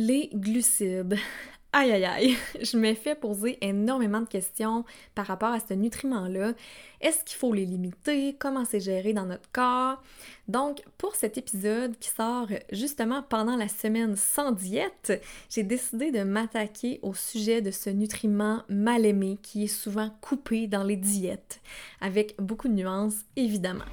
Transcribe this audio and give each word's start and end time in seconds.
Les 0.00 0.30
glucides. 0.32 1.16
Aïe 1.72 1.90
aïe 1.90 2.04
aïe, 2.04 2.36
je 2.62 2.78
me 2.78 2.94
fais 2.94 3.14
poser 3.14 3.58
énormément 3.60 4.20
de 4.20 4.28
questions 4.28 4.84
par 5.14 5.26
rapport 5.26 5.50
à 5.50 5.58
ce 5.60 5.74
nutriment-là. 5.74 6.54
Est-ce 7.00 7.24
qu'il 7.24 7.36
faut 7.36 7.52
les 7.52 7.66
limiter? 7.66 8.36
Comment 8.38 8.64
c'est 8.64 8.80
géré 8.80 9.12
dans 9.12 9.26
notre 9.26 9.50
corps? 9.52 10.02
Donc, 10.46 10.82
pour 10.96 11.14
cet 11.14 11.36
épisode 11.36 11.98
qui 11.98 12.08
sort 12.08 12.46
justement 12.72 13.22
pendant 13.22 13.56
la 13.56 13.68
semaine 13.68 14.16
sans 14.16 14.52
diète, 14.52 15.20
j'ai 15.50 15.64
décidé 15.64 16.10
de 16.10 16.22
m'attaquer 16.22 17.00
au 17.02 17.12
sujet 17.12 17.60
de 17.60 17.72
ce 17.72 17.90
nutriment 17.90 18.62
mal 18.70 19.04
aimé 19.04 19.36
qui 19.42 19.64
est 19.64 19.66
souvent 19.66 20.10
coupé 20.22 20.68
dans 20.68 20.84
les 20.84 20.96
diètes, 20.96 21.60
avec 22.00 22.34
beaucoup 22.38 22.68
de 22.68 22.74
nuances 22.74 23.26
évidemment. 23.36 23.84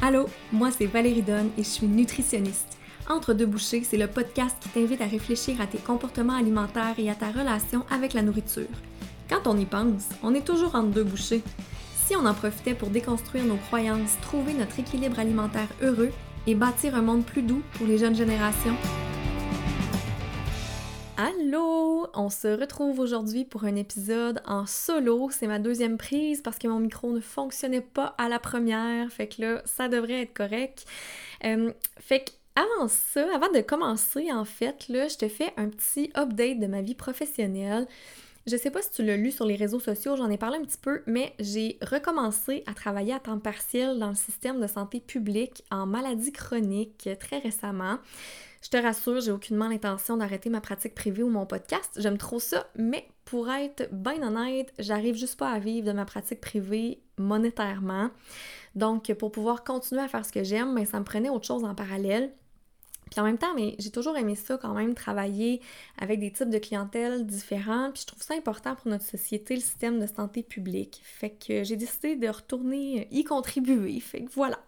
Allô, 0.00 0.26
moi 0.50 0.70
c'est 0.72 0.86
Valérie 0.86 1.22
Donne 1.22 1.50
et 1.58 1.62
je 1.62 1.68
suis 1.68 1.86
nutritionniste. 1.86 2.77
Entre 3.10 3.32
deux 3.32 3.46
bouchées, 3.46 3.84
c'est 3.84 3.96
le 3.96 4.06
podcast 4.06 4.54
qui 4.60 4.68
t'invite 4.68 5.00
à 5.00 5.06
réfléchir 5.06 5.62
à 5.62 5.66
tes 5.66 5.78
comportements 5.78 6.34
alimentaires 6.34 6.94
et 6.98 7.08
à 7.08 7.14
ta 7.14 7.30
relation 7.30 7.86
avec 7.90 8.12
la 8.12 8.20
nourriture. 8.20 8.68
Quand 9.30 9.46
on 9.46 9.56
y 9.56 9.64
pense, 9.64 10.10
on 10.22 10.34
est 10.34 10.46
toujours 10.46 10.74
entre 10.74 10.90
deux 10.90 11.04
bouchées. 11.04 11.42
Si 12.04 12.14
on 12.16 12.26
en 12.26 12.34
profitait 12.34 12.74
pour 12.74 12.90
déconstruire 12.90 13.46
nos 13.46 13.56
croyances, 13.56 14.18
trouver 14.20 14.52
notre 14.52 14.78
équilibre 14.78 15.18
alimentaire 15.18 15.68
heureux 15.80 16.10
et 16.46 16.54
bâtir 16.54 16.94
un 16.94 17.02
monde 17.02 17.24
plus 17.24 17.40
doux 17.40 17.62
pour 17.78 17.86
les 17.86 17.96
jeunes 17.96 18.14
générations. 18.14 18.76
Allô! 21.16 22.08
On 22.14 22.28
se 22.28 22.48
retrouve 22.48 23.00
aujourd'hui 23.00 23.44
pour 23.44 23.64
un 23.64 23.74
épisode 23.74 24.42
en 24.46 24.66
solo. 24.66 25.30
C'est 25.32 25.46
ma 25.46 25.58
deuxième 25.58 25.96
prise 25.96 26.42
parce 26.42 26.58
que 26.58 26.68
mon 26.68 26.78
micro 26.78 27.10
ne 27.10 27.20
fonctionnait 27.20 27.80
pas 27.80 28.14
à 28.18 28.28
la 28.28 28.38
première. 28.38 29.10
Fait 29.10 29.28
que 29.28 29.42
là, 29.42 29.62
ça 29.64 29.88
devrait 29.88 30.22
être 30.22 30.34
correct. 30.34 30.84
Euh, 31.44 31.72
fait 31.98 32.20
que 32.20 32.30
avant 32.58 32.88
ça, 32.88 33.26
avant 33.34 33.50
de 33.52 33.60
commencer, 33.60 34.32
en 34.32 34.44
fait, 34.44 34.88
là, 34.88 35.08
je 35.08 35.16
te 35.16 35.28
fais 35.28 35.52
un 35.56 35.68
petit 35.68 36.10
update 36.16 36.58
de 36.58 36.66
ma 36.66 36.82
vie 36.82 36.94
professionnelle. 36.94 37.86
Je 38.46 38.56
sais 38.56 38.70
pas 38.70 38.80
si 38.82 38.90
tu 38.90 39.04
l'as 39.04 39.16
lu 39.16 39.30
sur 39.30 39.44
les 39.44 39.56
réseaux 39.56 39.78
sociaux, 39.78 40.16
j'en 40.16 40.30
ai 40.30 40.38
parlé 40.38 40.56
un 40.56 40.62
petit 40.62 40.78
peu, 40.78 41.02
mais 41.06 41.34
j'ai 41.38 41.78
recommencé 41.82 42.64
à 42.66 42.72
travailler 42.72 43.12
à 43.12 43.20
temps 43.20 43.38
partiel 43.38 43.98
dans 43.98 44.08
le 44.08 44.14
système 44.14 44.60
de 44.60 44.66
santé 44.66 45.00
publique 45.00 45.64
en 45.70 45.86
maladie 45.86 46.32
chronique 46.32 47.08
très 47.20 47.38
récemment. 47.38 47.98
Je 48.62 48.70
te 48.70 48.76
rassure, 48.76 49.20
j'ai 49.20 49.30
aucunement 49.30 49.68
l'intention 49.68 50.16
d'arrêter 50.16 50.50
ma 50.50 50.60
pratique 50.60 50.94
privée 50.94 51.22
ou 51.22 51.28
mon 51.28 51.46
podcast. 51.46 51.90
J'aime 51.96 52.18
trop 52.18 52.40
ça, 52.40 52.66
mais 52.74 53.06
pour 53.24 53.50
être 53.50 53.88
bien 53.92 54.22
honnête, 54.22 54.72
j'arrive 54.78 55.14
juste 55.14 55.38
pas 55.38 55.50
à 55.50 55.58
vivre 55.58 55.86
de 55.86 55.92
ma 55.92 56.06
pratique 56.06 56.40
privée 56.40 57.00
monétairement. 57.18 58.10
Donc, 58.74 59.12
pour 59.14 59.30
pouvoir 59.30 59.62
continuer 59.62 60.00
à 60.00 60.08
faire 60.08 60.24
ce 60.24 60.32
que 60.32 60.42
j'aime, 60.42 60.74
ben, 60.74 60.86
ça 60.86 60.98
me 60.98 61.04
prenait 61.04 61.28
autre 61.28 61.46
chose 61.46 61.64
en 61.64 61.74
parallèle. 61.74 62.32
Puis 63.10 63.20
en 63.20 63.24
même 63.24 63.38
temps, 63.38 63.54
mais 63.54 63.74
j'ai 63.78 63.90
toujours 63.90 64.16
aimé 64.16 64.34
ça 64.34 64.58
quand 64.58 64.74
même, 64.74 64.94
travailler 64.94 65.60
avec 65.98 66.20
des 66.20 66.32
types 66.32 66.50
de 66.50 66.58
clientèle 66.58 67.26
différents. 67.26 67.90
Puis 67.92 68.02
je 68.02 68.06
trouve 68.06 68.22
ça 68.22 68.34
important 68.34 68.74
pour 68.74 68.88
notre 68.88 69.04
société, 69.04 69.54
le 69.54 69.60
système 69.60 70.00
de 70.00 70.06
santé 70.06 70.42
publique. 70.42 71.00
Fait 71.04 71.30
que 71.30 71.64
j'ai 71.64 71.76
décidé 71.76 72.16
de 72.16 72.28
retourner 72.28 73.08
y 73.10 73.24
contribuer. 73.24 74.00
Fait 74.00 74.24
que 74.24 74.30
voilà. 74.32 74.58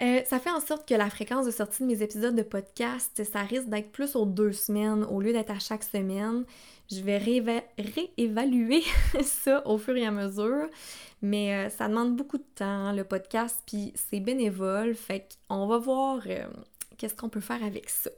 Euh, 0.00 0.20
ça 0.24 0.40
fait 0.40 0.50
en 0.50 0.60
sorte 0.60 0.88
que 0.88 0.94
la 0.94 1.10
fréquence 1.10 1.46
de 1.46 1.50
sortie 1.50 1.82
de 1.82 1.88
mes 1.88 2.02
épisodes 2.02 2.34
de 2.34 2.42
podcast, 2.42 3.22
ça 3.30 3.42
risque 3.42 3.68
d'être 3.68 3.92
plus 3.92 4.16
aux 4.16 4.24
deux 4.24 4.52
semaines 4.52 5.04
au 5.04 5.20
lieu 5.20 5.32
d'être 5.32 5.50
à 5.50 5.58
chaque 5.58 5.84
semaine. 5.84 6.44
Je 6.90 7.00
vais 7.00 7.18
réévaluer 7.18 8.82
ça 9.22 9.66
au 9.66 9.78
fur 9.78 9.96
et 9.96 10.04
à 10.04 10.10
mesure, 10.10 10.68
mais 11.20 11.54
euh, 11.54 11.68
ça 11.70 11.88
demande 11.88 12.16
beaucoup 12.16 12.38
de 12.38 12.46
temps, 12.54 12.92
le 12.92 13.04
podcast, 13.04 13.62
puis 13.64 13.92
c'est 13.94 14.18
bénévole, 14.18 14.94
fait 14.94 15.38
qu'on 15.48 15.66
va 15.66 15.78
voir 15.78 16.20
euh, 16.26 16.46
qu'est-ce 17.02 17.16
qu'on 17.16 17.28
peut 17.28 17.40
faire 17.40 17.64
avec 17.64 17.90
ça. 17.90 18.10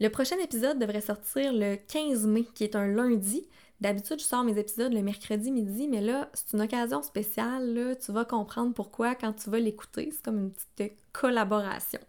Le 0.00 0.08
prochain 0.08 0.38
épisode 0.38 0.78
devrait 0.78 1.02
sortir 1.02 1.52
le 1.52 1.76
15 1.76 2.26
mai, 2.26 2.44
qui 2.54 2.64
est 2.64 2.74
un 2.74 2.86
lundi. 2.86 3.46
D'habitude, 3.82 4.18
je 4.18 4.24
sors 4.24 4.44
mes 4.44 4.58
épisodes 4.58 4.94
le 4.94 5.02
mercredi 5.02 5.50
midi, 5.50 5.88
mais 5.88 6.00
là, 6.00 6.30
c'est 6.32 6.56
une 6.56 6.62
occasion 6.62 7.02
spéciale. 7.02 7.98
Tu 8.02 8.10
vas 8.12 8.24
comprendre 8.24 8.72
pourquoi 8.72 9.14
quand 9.14 9.34
tu 9.34 9.50
vas 9.50 9.58
l'écouter. 9.58 10.08
C'est 10.10 10.22
comme 10.24 10.38
une 10.38 10.52
petite 10.52 10.94
collaboration. 11.12 12.00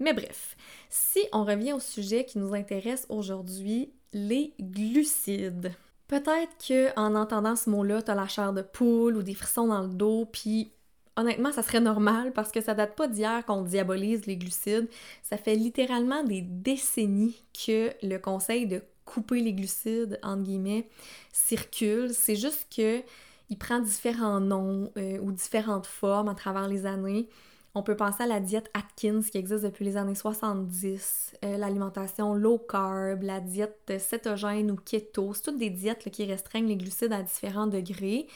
Mais 0.00 0.14
bref, 0.14 0.56
si 0.90 1.20
on 1.32 1.44
revient 1.44 1.74
au 1.74 1.80
sujet 1.80 2.24
qui 2.24 2.38
nous 2.38 2.52
intéresse 2.52 3.06
aujourd'hui, 3.08 3.92
les 4.12 4.52
glucides. 4.60 5.72
Peut-être 6.08 6.56
que 6.66 6.98
en 6.98 7.14
entendant 7.14 7.54
ce 7.54 7.70
mot-là, 7.70 8.02
t'as 8.02 8.14
la 8.16 8.26
chair 8.26 8.52
de 8.52 8.62
poule 8.62 9.16
ou 9.16 9.22
des 9.22 9.34
frissons 9.34 9.68
dans 9.68 9.82
le 9.82 9.88
dos, 9.88 10.26
puis 10.26 10.72
honnêtement, 11.16 11.52
ça 11.52 11.62
serait 11.62 11.80
normal 11.80 12.32
parce 12.32 12.52
que 12.52 12.60
ça 12.60 12.74
date 12.74 12.94
pas 12.94 13.08
d'hier 13.08 13.44
qu'on 13.46 13.62
diabolise 13.62 14.26
les 14.26 14.36
glucides. 14.36 14.88
Ça 15.22 15.36
fait 15.36 15.54
littéralement 15.54 16.22
des 16.22 16.42
décennies 16.42 17.42
que 17.52 17.90
le 18.02 18.18
conseil 18.18 18.66
de 18.66 18.82
couper 19.04 19.40
les 19.40 19.54
glucides, 19.54 20.18
entre 20.22 20.42
guillemets, 20.42 20.88
circule. 21.32 22.12
C'est 22.12 22.36
juste 22.36 22.66
que 22.74 23.02
il 23.48 23.58
prend 23.58 23.78
différents 23.78 24.40
noms 24.40 24.90
euh, 24.96 25.18
ou 25.20 25.30
différentes 25.30 25.86
formes 25.86 26.28
à 26.28 26.34
travers 26.34 26.68
les 26.68 26.84
années. 26.84 27.28
On 27.74 27.82
peut 27.82 27.94
penser 27.94 28.22
à 28.22 28.26
la 28.26 28.40
diète 28.40 28.70
Atkins 28.74 29.20
qui 29.20 29.38
existe 29.38 29.62
depuis 29.62 29.84
les 29.84 29.96
années 29.96 30.14
70, 30.14 31.34
euh, 31.44 31.58
l'alimentation 31.58 32.34
low 32.34 32.58
carb, 32.58 33.22
la 33.22 33.40
diète 33.40 33.92
cétogène 33.98 34.70
ou 34.70 34.76
keto. 34.76 35.34
C'est 35.34 35.42
toutes 35.42 35.58
des 35.58 35.70
diètes 35.70 36.10
qui 36.10 36.24
restreignent 36.24 36.68
les 36.68 36.76
glucides 36.76 37.12
à 37.12 37.22
différents 37.22 37.66
degrés. 37.66 38.26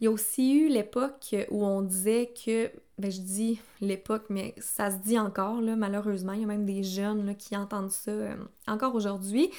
Il 0.00 0.04
y 0.04 0.06
a 0.08 0.10
aussi 0.10 0.54
eu 0.54 0.68
l'époque 0.68 1.34
où 1.50 1.64
on 1.64 1.80
disait 1.80 2.32
que, 2.44 2.70
ben 2.98 3.10
je 3.10 3.20
dis 3.20 3.60
l'époque, 3.80 4.24
mais 4.28 4.54
ça 4.58 4.90
se 4.90 4.96
dit 4.96 5.18
encore, 5.18 5.60
là, 5.62 5.74
malheureusement. 5.74 6.32
Il 6.32 6.40
y 6.40 6.44
a 6.44 6.46
même 6.46 6.66
des 6.66 6.82
jeunes 6.82 7.34
qui 7.36 7.56
entendent 7.56 7.90
ça 7.90 8.10
euh, 8.10 8.34
encore 8.66 8.94
aujourd'hui. 8.94 9.50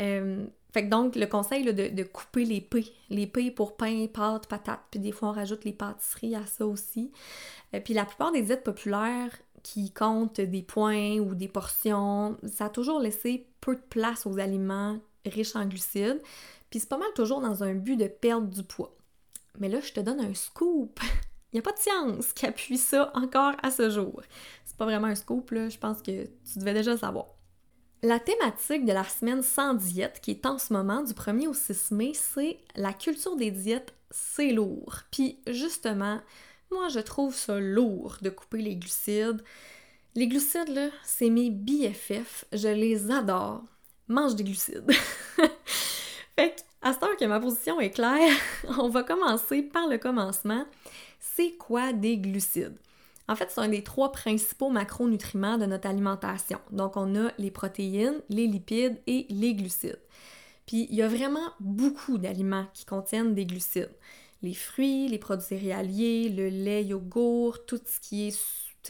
Euh, 0.00 0.44
fait 0.72 0.84
que 0.84 0.90
donc, 0.90 1.16
le 1.16 1.26
conseil 1.26 1.64
de, 1.64 1.72
de, 1.88 2.02
couper 2.02 2.44
les 2.44 2.60
P. 2.60 2.84
Les 3.08 3.26
P 3.26 3.50
pour 3.50 3.76
pain, 3.76 4.06
pâtes, 4.12 4.46
patates, 4.46 4.84
puis 4.90 5.00
des 5.00 5.12
fois 5.12 5.30
on 5.30 5.32
rajoute 5.32 5.64
les 5.64 5.72
pâtisseries 5.72 6.34
à 6.34 6.44
ça 6.44 6.66
aussi. 6.66 7.10
Euh, 7.74 7.80
puis 7.80 7.94
la 7.94 8.04
plupart 8.04 8.32
des 8.32 8.42
diètes 8.42 8.64
populaires 8.64 9.30
qui 9.62 9.90
comptent 9.90 10.40
des 10.40 10.62
points 10.62 11.18
ou 11.18 11.34
des 11.34 11.48
portions, 11.48 12.36
ça 12.46 12.66
a 12.66 12.68
toujours 12.68 13.00
laissé 13.00 13.46
peu 13.60 13.74
de 13.74 13.82
place 13.88 14.26
aux 14.26 14.38
aliments 14.38 14.98
riches 15.24 15.56
en 15.56 15.64
glucides. 15.66 16.22
Puis 16.70 16.80
c'est 16.80 16.88
pas 16.88 16.98
mal 16.98 17.12
toujours 17.14 17.40
dans 17.40 17.64
un 17.64 17.74
but 17.74 17.96
de 17.96 18.06
perdre 18.06 18.48
du 18.48 18.62
poids. 18.62 18.97
Mais 19.58 19.68
là, 19.68 19.80
je 19.80 19.92
te 19.92 20.00
donne 20.00 20.20
un 20.20 20.34
scoop. 20.34 21.00
Il 21.52 21.56
n'y 21.56 21.60
a 21.60 21.62
pas 21.62 21.72
de 21.72 21.78
science 21.78 22.32
qui 22.32 22.46
appuie 22.46 22.78
ça 22.78 23.10
encore 23.14 23.54
à 23.62 23.70
ce 23.70 23.88
jour. 23.88 24.22
C'est 24.64 24.76
pas 24.76 24.84
vraiment 24.84 25.06
un 25.06 25.14
scoop, 25.14 25.50
là. 25.50 25.68
Je 25.68 25.78
pense 25.78 26.02
que 26.02 26.24
tu 26.24 26.58
devais 26.58 26.74
déjà 26.74 26.96
savoir. 26.96 27.26
La 28.02 28.20
thématique 28.20 28.84
de 28.84 28.92
la 28.92 29.02
semaine 29.02 29.42
sans 29.42 29.74
diète, 29.74 30.20
qui 30.22 30.30
est 30.30 30.46
en 30.46 30.58
ce 30.58 30.72
moment 30.72 31.02
du 31.02 31.14
1er 31.14 31.48
au 31.48 31.54
6 31.54 31.90
mai, 31.90 32.12
c'est 32.14 32.58
la 32.76 32.92
culture 32.92 33.34
des 33.34 33.50
diètes, 33.50 33.92
c'est 34.10 34.52
lourd. 34.52 35.00
Puis 35.10 35.40
justement, 35.48 36.20
moi 36.70 36.88
je 36.90 37.00
trouve 37.00 37.34
ça 37.34 37.58
lourd 37.58 38.18
de 38.22 38.30
couper 38.30 38.58
les 38.58 38.76
glucides. 38.76 39.42
Les 40.14 40.28
glucides, 40.28 40.68
là, 40.68 40.90
c'est 41.02 41.28
mes 41.28 41.50
BFF, 41.50 42.44
je 42.52 42.68
les 42.68 43.10
adore. 43.10 43.64
Mange 44.06 44.36
des 44.36 44.44
glucides. 44.44 44.90
à 46.88 47.16
que 47.16 47.24
ma 47.26 47.38
position 47.38 47.80
est 47.80 47.90
claire, 47.90 48.34
on 48.78 48.88
va 48.88 49.02
commencer 49.02 49.62
par 49.62 49.86
le 49.88 49.98
commencement. 49.98 50.64
C'est 51.20 51.52
quoi 51.52 51.92
des 51.92 52.16
glucides? 52.16 52.78
En 53.28 53.36
fait, 53.36 53.50
c'est 53.50 53.60
un 53.60 53.68
des 53.68 53.82
trois 53.82 54.10
principaux 54.10 54.70
macronutriments 54.70 55.58
de 55.58 55.66
notre 55.66 55.86
alimentation. 55.86 56.58
Donc, 56.70 56.96
on 56.96 57.14
a 57.14 57.30
les 57.36 57.50
protéines, 57.50 58.22
les 58.30 58.46
lipides 58.46 58.98
et 59.06 59.26
les 59.28 59.54
glucides. 59.54 60.00
Puis, 60.66 60.86
il 60.90 60.96
y 60.96 61.02
a 61.02 61.08
vraiment 61.08 61.52
beaucoup 61.60 62.16
d'aliments 62.16 62.66
qui 62.72 62.86
contiennent 62.86 63.34
des 63.34 63.44
glucides. 63.44 63.92
Les 64.40 64.54
fruits, 64.54 65.08
les 65.08 65.18
produits 65.18 65.46
céréaliers, 65.46 66.30
le 66.30 66.48
lait, 66.48 66.84
yogourt, 66.84 67.66
tout 67.66 67.80
ce 67.84 68.00
qui 68.00 68.28
est 68.28 68.38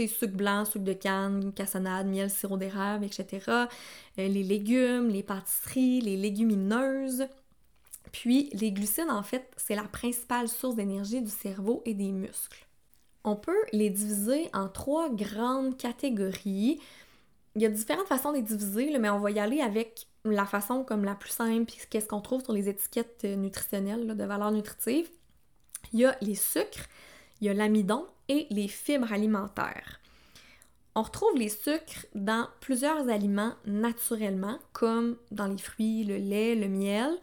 sucre 0.06 0.36
blanc, 0.36 0.64
sucre 0.64 0.84
de 0.84 0.92
canne, 0.92 1.52
cassonade, 1.52 2.06
miel, 2.06 2.30
sirop 2.30 2.58
d'érable, 2.58 3.06
etc. 3.06 3.44
Euh, 3.48 3.66
les 4.16 4.44
légumes, 4.44 5.08
les 5.08 5.24
pâtisseries, 5.24 6.00
les 6.00 6.16
légumineuses, 6.16 7.26
puis, 8.12 8.50
les 8.52 8.72
glucides, 8.72 9.10
en 9.10 9.22
fait, 9.22 9.50
c'est 9.56 9.74
la 9.74 9.84
principale 9.84 10.48
source 10.48 10.76
d'énergie 10.76 11.20
du 11.20 11.30
cerveau 11.30 11.82
et 11.84 11.94
des 11.94 12.12
muscles. 12.12 12.66
On 13.24 13.36
peut 13.36 13.64
les 13.72 13.90
diviser 13.90 14.48
en 14.54 14.68
trois 14.68 15.10
grandes 15.10 15.76
catégories. 15.76 16.80
Il 17.56 17.62
y 17.62 17.66
a 17.66 17.68
différentes 17.68 18.06
façons 18.06 18.30
de 18.30 18.36
les 18.36 18.42
diviser, 18.42 18.96
mais 18.98 19.10
on 19.10 19.18
va 19.18 19.30
y 19.30 19.40
aller 19.40 19.60
avec 19.60 20.06
la 20.24 20.46
façon 20.46 20.84
comme 20.84 21.04
la 21.04 21.14
plus 21.14 21.30
simple, 21.30 21.72
qu'est-ce 21.90 22.06
qu'on 22.06 22.20
trouve 22.20 22.42
sur 22.42 22.52
les 22.52 22.68
étiquettes 22.68 23.24
nutritionnelles 23.24 24.16
de 24.16 24.24
valeur 24.24 24.50
nutritive. 24.50 25.08
Il 25.92 26.00
y 26.00 26.04
a 26.04 26.16
les 26.20 26.34
sucres, 26.34 26.86
il 27.40 27.46
y 27.46 27.50
a 27.50 27.54
l'amidon 27.54 28.06
et 28.28 28.46
les 28.50 28.68
fibres 28.68 29.12
alimentaires. 29.12 30.00
On 30.94 31.02
retrouve 31.02 31.36
les 31.36 31.48
sucres 31.48 32.06
dans 32.14 32.48
plusieurs 32.60 33.08
aliments 33.08 33.54
naturellement, 33.64 34.58
comme 34.72 35.16
dans 35.30 35.46
les 35.46 35.58
fruits, 35.58 36.04
le 36.04 36.16
lait, 36.16 36.54
le 36.54 36.68
miel, 36.68 37.16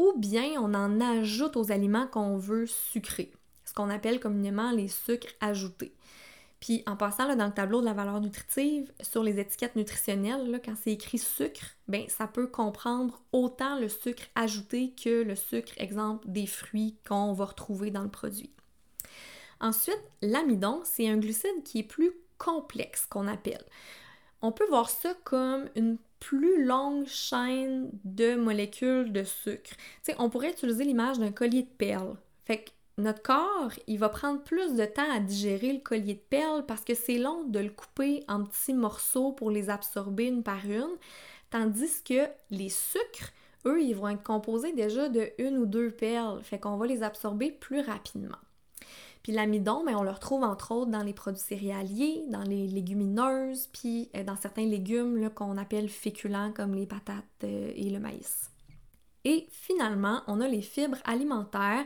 ou 0.00 0.14
bien 0.16 0.52
on 0.56 0.72
en 0.72 0.98
ajoute 0.98 1.58
aux 1.58 1.70
aliments 1.70 2.06
qu'on 2.06 2.38
veut 2.38 2.66
sucrer, 2.66 3.30
ce 3.66 3.74
qu'on 3.74 3.90
appelle 3.90 4.18
communément 4.18 4.70
les 4.70 4.88
sucres 4.88 5.34
ajoutés. 5.42 5.94
Puis 6.58 6.82
en 6.86 6.96
passant 6.96 7.36
dans 7.36 7.46
le 7.46 7.52
tableau 7.52 7.80
de 7.80 7.84
la 7.84 7.92
valeur 7.92 8.18
nutritive, 8.18 8.90
sur 9.02 9.22
les 9.22 9.38
étiquettes 9.38 9.76
nutritionnelles, 9.76 10.50
là, 10.50 10.58
quand 10.58 10.74
c'est 10.82 10.92
écrit 10.92 11.18
sucre, 11.18 11.76
ben 11.86 12.04
ça 12.08 12.26
peut 12.26 12.46
comprendre 12.46 13.20
autant 13.32 13.78
le 13.78 13.90
sucre 13.90 14.22
ajouté 14.34 14.94
que 14.94 15.22
le 15.22 15.36
sucre, 15.36 15.72
exemple, 15.76 16.26
des 16.30 16.46
fruits 16.46 16.96
qu'on 17.06 17.34
va 17.34 17.44
retrouver 17.44 17.90
dans 17.90 18.02
le 18.02 18.10
produit. 18.10 18.50
Ensuite, 19.60 20.02
l'amidon, 20.22 20.80
c'est 20.84 21.10
un 21.10 21.18
glucide 21.18 21.62
qui 21.62 21.80
est 21.80 21.82
plus 21.82 22.12
complexe 22.38 23.04
qu'on 23.04 23.28
appelle. 23.28 23.64
On 24.40 24.50
peut 24.50 24.66
voir 24.70 24.88
ça 24.88 25.12
comme 25.24 25.68
une 25.76 25.98
plus 26.20 26.64
longue 26.64 27.06
chaîne 27.06 27.90
de 28.04 28.36
molécules 28.36 29.12
de 29.12 29.24
sucre. 29.24 29.72
on 30.18 30.30
pourrait 30.30 30.52
utiliser 30.52 30.84
l'image 30.84 31.18
d'un 31.18 31.32
collier 31.32 31.62
de 31.62 31.68
perles. 31.68 32.16
Fait 32.44 32.64
que 32.64 32.70
notre 32.98 33.22
corps, 33.22 33.72
il 33.86 33.98
va 33.98 34.10
prendre 34.10 34.42
plus 34.42 34.74
de 34.74 34.84
temps 34.84 35.10
à 35.10 35.20
digérer 35.20 35.72
le 35.72 35.80
collier 35.80 36.14
de 36.14 36.20
perles 36.28 36.64
parce 36.66 36.84
que 36.84 36.94
c'est 36.94 37.18
long 37.18 37.44
de 37.44 37.58
le 37.58 37.70
couper 37.70 38.22
en 38.28 38.44
petits 38.44 38.74
morceaux 38.74 39.32
pour 39.32 39.50
les 39.50 39.70
absorber 39.70 40.26
une 40.26 40.42
par 40.42 40.64
une, 40.66 40.96
tandis 41.50 42.02
que 42.04 42.28
les 42.50 42.68
sucres, 42.68 43.32
eux, 43.66 43.82
ils 43.82 43.94
vont 43.94 44.08
être 44.08 44.22
composés 44.22 44.72
déjà 44.72 45.08
de 45.08 45.30
une 45.38 45.58
ou 45.58 45.66
deux 45.66 45.90
perles, 45.90 46.42
fait 46.42 46.58
qu'on 46.58 46.76
va 46.76 46.86
les 46.86 47.02
absorber 47.02 47.50
plus 47.50 47.80
rapidement. 47.80 48.38
Puis 49.22 49.32
l'amidon, 49.32 49.84
ben, 49.84 49.96
on 49.96 50.02
le 50.02 50.10
retrouve 50.10 50.44
entre 50.44 50.72
autres 50.72 50.90
dans 50.90 51.02
les 51.02 51.12
produits 51.12 51.42
céréaliers, 51.42 52.24
dans 52.28 52.42
les 52.42 52.66
légumineuses, 52.66 53.68
puis 53.72 54.10
euh, 54.16 54.24
dans 54.24 54.36
certains 54.36 54.66
légumes 54.66 55.28
qu'on 55.30 55.58
appelle 55.58 55.88
féculents 55.88 56.52
comme 56.52 56.74
les 56.74 56.86
patates 56.86 57.24
euh, 57.44 57.72
et 57.74 57.90
le 57.90 57.98
maïs. 57.98 58.50
Et 59.24 59.46
finalement, 59.50 60.22
on 60.26 60.40
a 60.40 60.48
les 60.48 60.62
fibres 60.62 60.98
alimentaires 61.04 61.84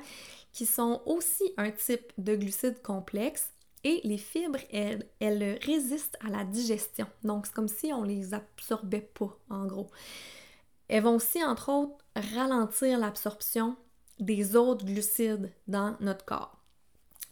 qui 0.53 0.67
sont 0.67 1.03
aussi 1.07 1.53
un 1.57 1.73
type 1.73 2.13
de 2.19 2.37
glucides 2.37 2.81
complexe 2.81 3.51
et 3.83 4.01
les 4.05 4.17
fibres, 4.17 4.61
elles, 4.73 5.07
elles 5.21 5.59
résistent 5.63 6.17
à 6.25 6.31
la 6.31 6.45
digestion. 6.45 7.07
Donc, 7.23 7.47
c'est 7.47 7.55
comme 7.55 7.69
si 7.69 7.93
on 7.93 8.03
les 8.03 8.33
absorbait 8.33 9.11
pas, 9.13 9.37
en 9.51 9.67
gros. 9.67 9.91
Elles 10.89 11.03
vont 11.03 11.17
aussi, 11.17 11.45
entre 11.45 11.71
autres, 11.71 12.05
ralentir 12.17 12.99
l'absorption 12.99 13.77
des 14.21 14.57
autres 14.57 14.87
glucides 14.87 15.53
dans 15.67 15.97
notre 16.01 16.25
corps. 16.25 16.64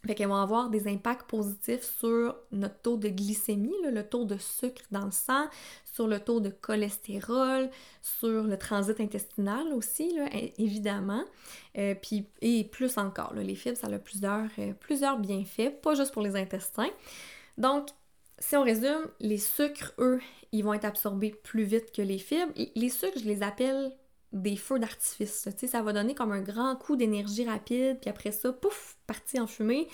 Fait 0.04 0.16
qu'elles 0.16 0.28
vont 0.28 0.34
avoir 0.34 0.68
des 0.68 0.88
impacts 0.88 1.28
positifs 1.28 1.82
sur 1.82 2.36
notre 2.50 2.80
taux 2.80 2.96
de 2.96 3.08
glycémie, 3.08 3.72
le 3.84 4.02
taux 4.02 4.24
de 4.24 4.36
sucre 4.36 4.82
dans 4.90 5.04
le 5.04 5.12
sang, 5.12 5.46
sur 5.84 6.08
le 6.08 6.18
taux 6.18 6.40
de 6.40 6.48
cholestérol, 6.48 7.70
sur 8.02 8.42
le 8.42 8.56
transit 8.58 8.98
intestinal 8.98 9.68
aussi, 9.72 10.18
évidemment. 10.58 11.24
Euh, 11.78 11.94
puis, 11.94 12.26
et 12.40 12.64
plus 12.64 12.98
encore, 12.98 13.32
les 13.34 13.54
fibres, 13.54 13.76
ça 13.76 13.86
a 13.86 13.98
plusieurs, 13.98 14.48
euh, 14.58 14.72
plusieurs 14.80 15.18
bienfaits, 15.18 15.80
pas 15.80 15.94
juste 15.94 16.12
pour 16.12 16.22
les 16.22 16.34
intestins. 16.34 16.90
Donc, 17.56 17.88
si 18.40 18.56
on 18.56 18.64
résume, 18.64 19.06
les 19.20 19.38
sucres, 19.38 19.92
eux, 19.98 20.20
ils 20.50 20.64
vont 20.64 20.74
être 20.74 20.84
absorbés 20.84 21.30
plus 21.30 21.62
vite 21.62 21.92
que 21.92 22.02
les 22.02 22.18
fibres. 22.18 22.52
Les 22.74 22.88
sucres, 22.88 23.18
je 23.20 23.24
les 23.24 23.44
appelle 23.44 23.92
des 24.32 24.56
feux 24.56 24.78
d'artifice. 24.78 25.48
Tu 25.52 25.58
sais, 25.58 25.66
ça 25.66 25.82
va 25.82 25.92
donner 25.92 26.14
comme 26.14 26.32
un 26.32 26.40
grand 26.40 26.76
coup 26.76 26.96
d'énergie 26.96 27.44
rapide, 27.44 27.98
puis 28.00 28.10
après 28.10 28.32
ça, 28.32 28.52
pouf, 28.52 28.96
parti 29.06 29.38
en 29.38 29.46
fumée. 29.46 29.88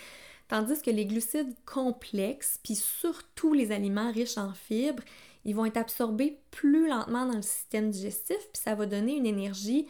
Tandis 0.49 0.81
que 0.81 0.91
les 0.91 1.07
glucides 1.07 1.55
complexes, 1.67 2.59
puis 2.63 2.75
surtout 2.75 3.53
les 3.53 3.71
aliments 3.73 4.11
riches 4.11 4.39
en 4.39 4.53
fibres, 4.55 5.03
ils 5.45 5.55
vont 5.55 5.67
être 5.67 5.77
absorbés 5.77 6.41
plus 6.51 6.89
lentement 6.89 7.27
dans 7.27 7.37
le 7.37 7.43
système 7.43 7.91
digestif, 7.91 8.39
puis 8.53 8.63
ça 8.63 8.75
va 8.75 8.87
donner 8.87 9.17
une 9.17 9.27
énergie 9.27 9.87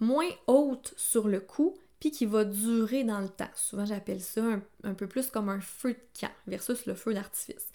moins 0.00 0.28
haute 0.46 0.94
sur 0.96 1.26
le 1.26 1.40
coup, 1.40 1.76
puis 1.98 2.10
qui 2.12 2.26
va 2.26 2.44
durer 2.44 3.02
dans 3.02 3.20
le 3.20 3.28
temps. 3.28 3.50
Souvent, 3.54 3.86
j'appelle 3.86 4.20
ça 4.20 4.42
un, 4.42 4.62
un, 4.84 4.94
peu 4.94 5.08
plus 5.08 5.30
comme 5.30 5.48
un 5.48 5.60
feu 5.60 5.94
de 5.94 6.20
camp 6.20 6.30
versus 6.46 6.86
le 6.86 6.94
feu 6.94 7.12
d'artifice. 7.12 7.68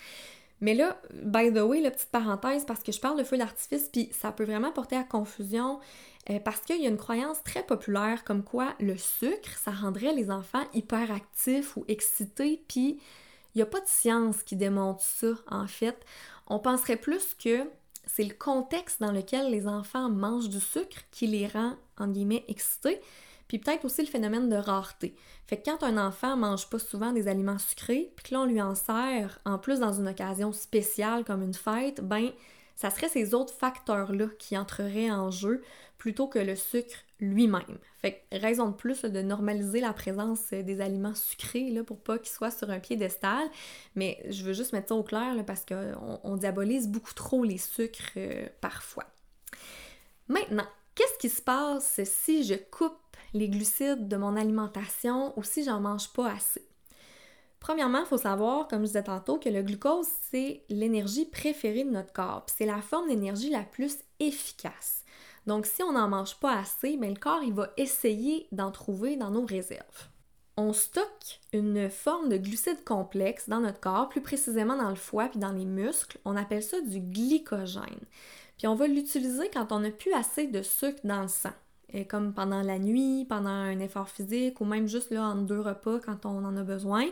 Mais 0.64 0.76
là, 0.76 0.98
by 1.12 1.52
the 1.52 1.58
way, 1.58 1.82
la 1.82 1.92
petite 1.92 2.10
parenthèse, 2.10 2.64
parce 2.64 2.82
que 2.82 2.94
je 2.94 3.00
parle 3.02 3.18
de 3.18 3.26
feu 3.26 3.38
d'artifice, 3.38 3.90
puis 3.92 4.10
ça 4.14 4.32
peut 4.32 4.46
vraiment 4.46 4.72
porter 4.72 4.96
à 4.96 5.04
confusion, 5.04 5.82
euh, 6.30 6.40
parce 6.40 6.62
qu'il 6.62 6.82
y 6.82 6.86
a 6.86 6.90
une 6.90 6.96
croyance 6.96 7.44
très 7.44 7.64
populaire 7.64 8.24
comme 8.24 8.46
quoi 8.46 8.74
le 8.80 8.96
sucre, 8.96 9.58
ça 9.62 9.72
rendrait 9.72 10.14
les 10.14 10.32
enfants 10.32 10.64
hyperactifs 10.74 11.76
ou 11.76 11.84
excités, 11.90 12.64
puis 12.70 12.98
il 13.54 13.58
n'y 13.58 13.62
a 13.62 13.66
pas 13.66 13.82
de 13.82 13.88
science 13.88 14.42
qui 14.42 14.56
démontre 14.56 15.04
ça, 15.04 15.34
en 15.52 15.68
fait. 15.68 15.98
On 16.48 16.60
penserait 16.60 16.96
plus 16.96 17.34
que 17.34 17.70
c'est 18.06 18.24
le 18.24 18.34
contexte 18.34 19.02
dans 19.02 19.12
lequel 19.12 19.52
les 19.52 19.68
enfants 19.68 20.10
mangent 20.10 20.48
du 20.48 20.62
sucre 20.62 21.02
qui 21.12 21.28
les 21.28 21.46
rend, 21.46 21.74
en 21.98 22.08
guillemets, 22.08 22.46
excités, 22.48 23.02
puis 23.54 23.60
peut-être 23.60 23.86
aussi 23.86 24.02
le 24.02 24.08
phénomène 24.08 24.50
de 24.50 24.56
rareté. 24.56 25.14
Fait 25.46 25.58
que 25.58 25.66
quand 25.70 25.84
un 25.84 26.04
enfant 26.04 26.36
mange 26.36 26.72
pas 26.72 26.80
souvent 26.80 27.12
des 27.12 27.28
aliments 27.28 27.60
sucrés, 27.60 28.12
puis 28.16 28.30
que 28.30 28.34
l'on 28.34 28.46
lui 28.46 28.60
en 28.60 28.74
sert, 28.74 29.38
en 29.46 29.60
plus 29.60 29.80
dans 29.80 29.94
une 29.94 30.08
occasion 30.08 30.52
spéciale 30.52 31.24
comme 31.24 31.44
une 31.44 31.54
fête, 31.54 32.02
ben 32.02 32.32
ça 32.76 32.90
serait 32.90 33.10
ces 33.10 33.36
autres 33.36 33.54
facteurs-là 33.54 34.26
qui 34.40 34.58
entreraient 34.58 35.12
en 35.12 35.30
jeu 35.30 35.62
plutôt 36.00 36.28
que 36.28 36.40
le 36.40 36.56
sucre 36.56 36.96
lui-même. 37.20 37.78
Fait 38.00 38.26
que 38.32 38.40
raison 38.40 38.70
de 38.70 38.74
plus 38.74 39.04
de 39.04 39.22
normaliser 39.22 39.82
la 39.82 39.94
présence 39.94 40.50
des 40.50 40.82
aliments 40.82 41.14
sucrés 41.14 41.70
là, 41.70 41.84
pour 41.84 42.00
pas 42.00 42.18
qu'ils 42.18 42.34
soient 42.34 42.50
sur 42.50 42.72
un 42.72 42.80
piédestal. 42.80 43.48
Mais 43.94 44.18
je 44.32 44.44
veux 44.46 44.54
juste 44.54 44.74
mettre 44.74 44.88
ça 44.88 44.96
au 44.96 45.04
clair 45.04 45.36
parce 45.46 45.64
qu'on 45.64 46.20
on 46.24 46.38
diabolise 46.38 46.88
beaucoup 46.88 47.14
trop 47.14 47.44
les 47.44 47.60
sucres 47.60 48.14
euh, 48.18 48.48
parfois. 48.62 49.06
Maintenant, 50.28 50.66
qu'est-ce 50.96 51.20
qui 51.20 51.30
se 51.30 51.44
passe 51.44 52.02
si 52.04 52.44
je 52.46 52.56
coupe 52.56 52.98
les 53.34 53.50
glucides 53.50 54.08
de 54.08 54.18
mon 54.18 54.36
alimentation 54.36 55.38
ou 55.38 55.44
si 55.44 55.64
j'en 55.64 55.80
mange 55.80 56.12
pas 56.14 56.32
assez. 56.32 56.66
Premièrement, 57.60 58.02
il 58.02 58.06
faut 58.06 58.18
savoir, 58.18 58.68
comme 58.68 58.82
je 58.82 58.88
disais 58.88 59.04
tantôt, 59.04 59.38
que 59.38 59.48
le 59.48 59.64
glucose, 59.64 60.08
c'est 60.30 60.64
l'énergie 60.68 61.26
préférée 61.26 61.86
de 61.86 61.92
notre 61.92 62.12
corps. 62.12 62.46
C'est 62.54 62.66
la 62.66 62.82
forme 62.82 63.08
d'énergie 63.08 63.50
la 63.50 63.64
plus 63.64 64.00
efficace. 64.20 65.06
Donc, 65.48 65.66
si 65.66 65.82
on 65.82 65.94
n'en 65.94 66.10
mange 66.10 66.36
pas 66.40 66.58
assez, 66.58 66.98
bien, 66.98 67.10
le 67.10 67.16
corps 67.16 67.42
il 67.42 67.54
va 67.54 67.72
essayer 67.78 68.48
d'en 68.52 68.72
trouver 68.72 69.16
dans 69.16 69.32
nos 69.32 69.46
réserves. 69.46 70.10
On 70.58 70.74
stocke 70.74 71.40
une 71.54 71.90
forme 71.90 72.30
de 72.30 72.38
glucides 72.38 72.84
complexe 72.84 73.50
dans 73.50 73.62
notre 73.62 73.80
corps, 73.80 74.10
plus 74.10 74.22
précisément 74.22 74.76
dans 74.76 74.90
le 74.90 74.96
foie 74.96 75.30
puis 75.30 75.40
dans 75.40 75.52
les 75.54 75.66
muscles. 75.66 76.20
On 76.26 76.36
appelle 76.36 76.64
ça 76.64 76.80
du 76.82 77.00
glycogène. 77.00 78.06
Puis 78.58 78.68
on 78.68 78.76
va 78.76 78.88
l'utiliser 78.88 79.50
quand 79.50 79.72
on 79.72 79.80
n'a 79.80 79.90
plus 79.90 80.14
assez 80.14 80.48
de 80.48 80.62
sucre 80.62 81.00
dans 81.06 81.22
le 81.22 81.28
sang 81.28 81.54
comme 82.10 82.34
pendant 82.34 82.62
la 82.62 82.80
nuit, 82.80 83.26
pendant 83.30 83.50
un 83.50 83.80
effort 83.80 84.10
physique 84.10 84.60
ou 84.62 84.66
même 84.66 84.88
juste 84.88 85.12
là 85.12 85.24
en 85.24 85.36
deux 85.36 85.60
repas 85.60 86.00
quand 86.00 86.26
on 86.26 86.44
en 86.44 86.58
a 86.58 86.64
besoin, 86.64 87.06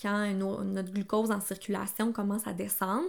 quand 0.00 0.32
notre 0.34 0.92
glucose 0.92 1.30
en 1.30 1.40
circulation 1.40 2.12
commence 2.12 2.46
à 2.46 2.52
descendre. 2.52 3.08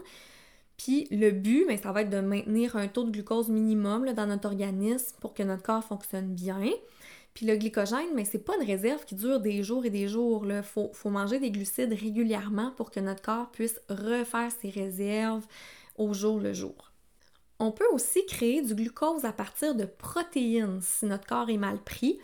Puis 0.77 1.07
le 1.11 1.31
but, 1.31 1.65
ben, 1.67 1.77
ça 1.77 1.91
va 1.91 2.01
être 2.01 2.09
de 2.09 2.19
maintenir 2.19 2.75
un 2.75 2.87
taux 2.87 3.03
de 3.03 3.11
glucose 3.11 3.49
minimum 3.49 4.11
dans 4.13 4.25
notre 4.25 4.47
organisme 4.47 5.15
pour 5.21 5.33
que 5.33 5.43
notre 5.43 5.63
corps 5.63 5.83
fonctionne 5.83 6.33
bien. 6.33 6.69
Puis 7.33 7.45
le 7.45 7.55
glycogène, 7.55 8.13
mais 8.13 8.25
c'est 8.25 8.43
pas 8.43 8.55
une 8.59 8.67
réserve 8.67 9.05
qui 9.05 9.15
dure 9.15 9.39
des 9.39 9.63
jours 9.63 9.85
et 9.85 9.89
des 9.89 10.07
jours. 10.07 10.45
Il 10.45 10.61
faut, 10.61 10.91
faut, 10.93 11.09
manger 11.09 11.39
des 11.39 11.51
glucides 11.51 11.93
régulièrement 11.93 12.71
pour 12.71 12.91
que 12.91 12.99
notre 12.99 13.21
corps 13.21 13.49
puisse 13.51 13.79
refaire 13.89 14.51
ses 14.61 14.69
réserves 14.69 15.45
au 15.97 16.13
jour 16.13 16.39
le 16.39 16.53
jour. 16.53 16.92
On 17.59 17.71
peut 17.71 17.87
aussi 17.93 18.25
créer 18.25 18.61
du 18.61 18.75
glucose 18.75 19.25
à 19.25 19.31
partir 19.31 19.75
de 19.75 19.85
protéines 19.85 20.79
si 20.81 21.05
notre 21.05 21.27
corps 21.27 21.49
est 21.49 21.57
mal 21.57 21.79
pris. 21.79 22.19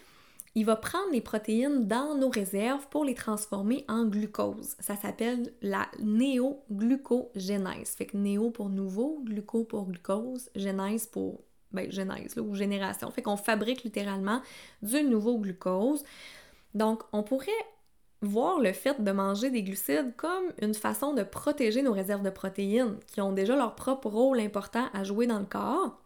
Il 0.55 0.65
va 0.65 0.75
prendre 0.75 1.11
les 1.11 1.21
protéines 1.21 1.87
dans 1.87 2.15
nos 2.15 2.29
réserves 2.29 2.87
pour 2.89 3.05
les 3.05 3.13
transformer 3.13 3.85
en 3.87 4.05
glucose. 4.05 4.75
Ça 4.79 4.95
s'appelle 4.95 5.53
la 5.61 5.87
néoglucogénèse. 5.99 7.91
Fait 7.91 8.07
que 8.07 8.17
néo 8.17 8.49
pour 8.49 8.69
nouveau, 8.69 9.21
gluco 9.23 9.63
pour 9.63 9.85
glucose, 9.85 10.49
génèse 10.55 11.05
pour 11.05 11.41
ben, 11.71 11.91
genèse 11.91 12.35
ou 12.37 12.55
génération. 12.55 13.11
Fait 13.11 13.21
qu'on 13.21 13.37
fabrique 13.37 13.83
littéralement 13.83 14.41
du 14.81 15.03
nouveau 15.03 15.37
glucose. 15.37 16.03
Donc, 16.73 17.03
on 17.13 17.23
pourrait 17.23 17.51
voir 18.21 18.59
le 18.59 18.73
fait 18.73 19.01
de 19.01 19.11
manger 19.11 19.49
des 19.49 19.63
glucides 19.63 20.13
comme 20.17 20.51
une 20.61 20.73
façon 20.73 21.13
de 21.13 21.23
protéger 21.23 21.81
nos 21.81 21.93
réserves 21.93 22.23
de 22.23 22.29
protéines, 22.29 22.97
qui 23.07 23.21
ont 23.21 23.31
déjà 23.31 23.55
leur 23.55 23.75
propre 23.75 24.07
rôle 24.07 24.39
important 24.39 24.87
à 24.93 25.03
jouer 25.03 25.27
dans 25.27 25.39
le 25.39 25.45
corps. 25.45 25.97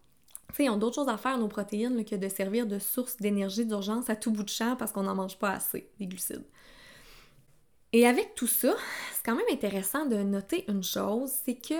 sais, 0.53 0.65
ils 0.65 0.70
ont 0.70 0.77
d'autres 0.77 0.96
choses 0.96 1.10
à 1.10 1.17
faire, 1.17 1.38
nos 1.38 1.48
protéines, 1.48 2.05
que 2.05 2.15
de 2.15 2.29
servir 2.29 2.67
de 2.67 2.77
source 2.79 3.17
d'énergie 3.17 3.65
d'urgence 3.65 4.10
à 4.10 4.15
tout 4.15 4.32
bout 4.32 4.43
de 4.43 4.50
champ 4.50 4.75
parce 4.75 4.91
qu'on 4.91 5.03
n'en 5.03 5.15
mange 5.15 5.38
pas 5.38 5.51
assez, 5.51 5.89
des 6.00 6.05
glucides. 6.05 6.46
Et 7.93 8.08
avec 8.08 8.36
tout 8.36 8.48
ça, 8.48 8.74
c'est 9.13 9.24
quand 9.24 9.36
même 9.36 9.46
intéressant 9.51 10.05
de 10.05 10.17
noter 10.17 10.65
une 10.70 10.84
chose, 10.84 11.32
c'est 11.46 11.55
que 11.55 11.75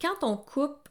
quand 0.00 0.22
on 0.22 0.36
coupe 0.36 0.81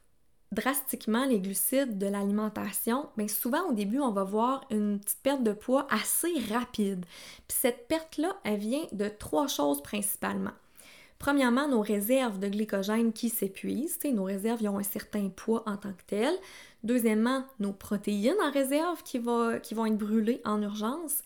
drastiquement 0.51 1.25
les 1.25 1.39
glucides 1.39 1.98
de 1.98 2.08
l'alimentation, 2.08 3.08
mais 3.17 3.27
souvent 3.27 3.70
au 3.70 3.74
début, 3.74 4.00
on 4.00 4.12
va 4.12 4.24
voir 4.24 4.65
une 4.70 5.00
petite 5.00 5.22
perte 5.24 5.43
de 5.43 5.53
poids 5.53 5.88
assez 5.89 6.34
rapide. 6.51 7.05
Cette 7.48 7.88
perte-là, 7.88 8.36
elle 8.43 8.60
vient 8.60 8.86
de 8.91 9.08
trois 9.08 9.48
choses 9.48 9.81
principalement. 9.81 10.51
Premièrement, 11.20 11.67
nos 11.67 11.81
réserves 11.81 12.39
de 12.39 12.48
glycogène 12.48 13.13
qui 13.13 13.29
s'épuisent. 13.29 14.00
Nos 14.03 14.24
réserves 14.24 14.63
ont 14.63 14.79
un 14.79 14.84
certain 14.84 15.29
poids 15.29 15.63
en 15.67 15.77
tant 15.77 15.93
que 15.93 16.03
tel. 16.08 16.34
Deuxièmement, 16.84 17.46
nos 17.60 17.74
protéines 17.74 18.41
en 18.41 18.51
réserve 18.51 19.03
qui 19.03 19.20
vont 19.20 19.53
être 19.53 19.98
brûlées 19.98 20.41
en 20.46 20.62
urgence. 20.63 21.22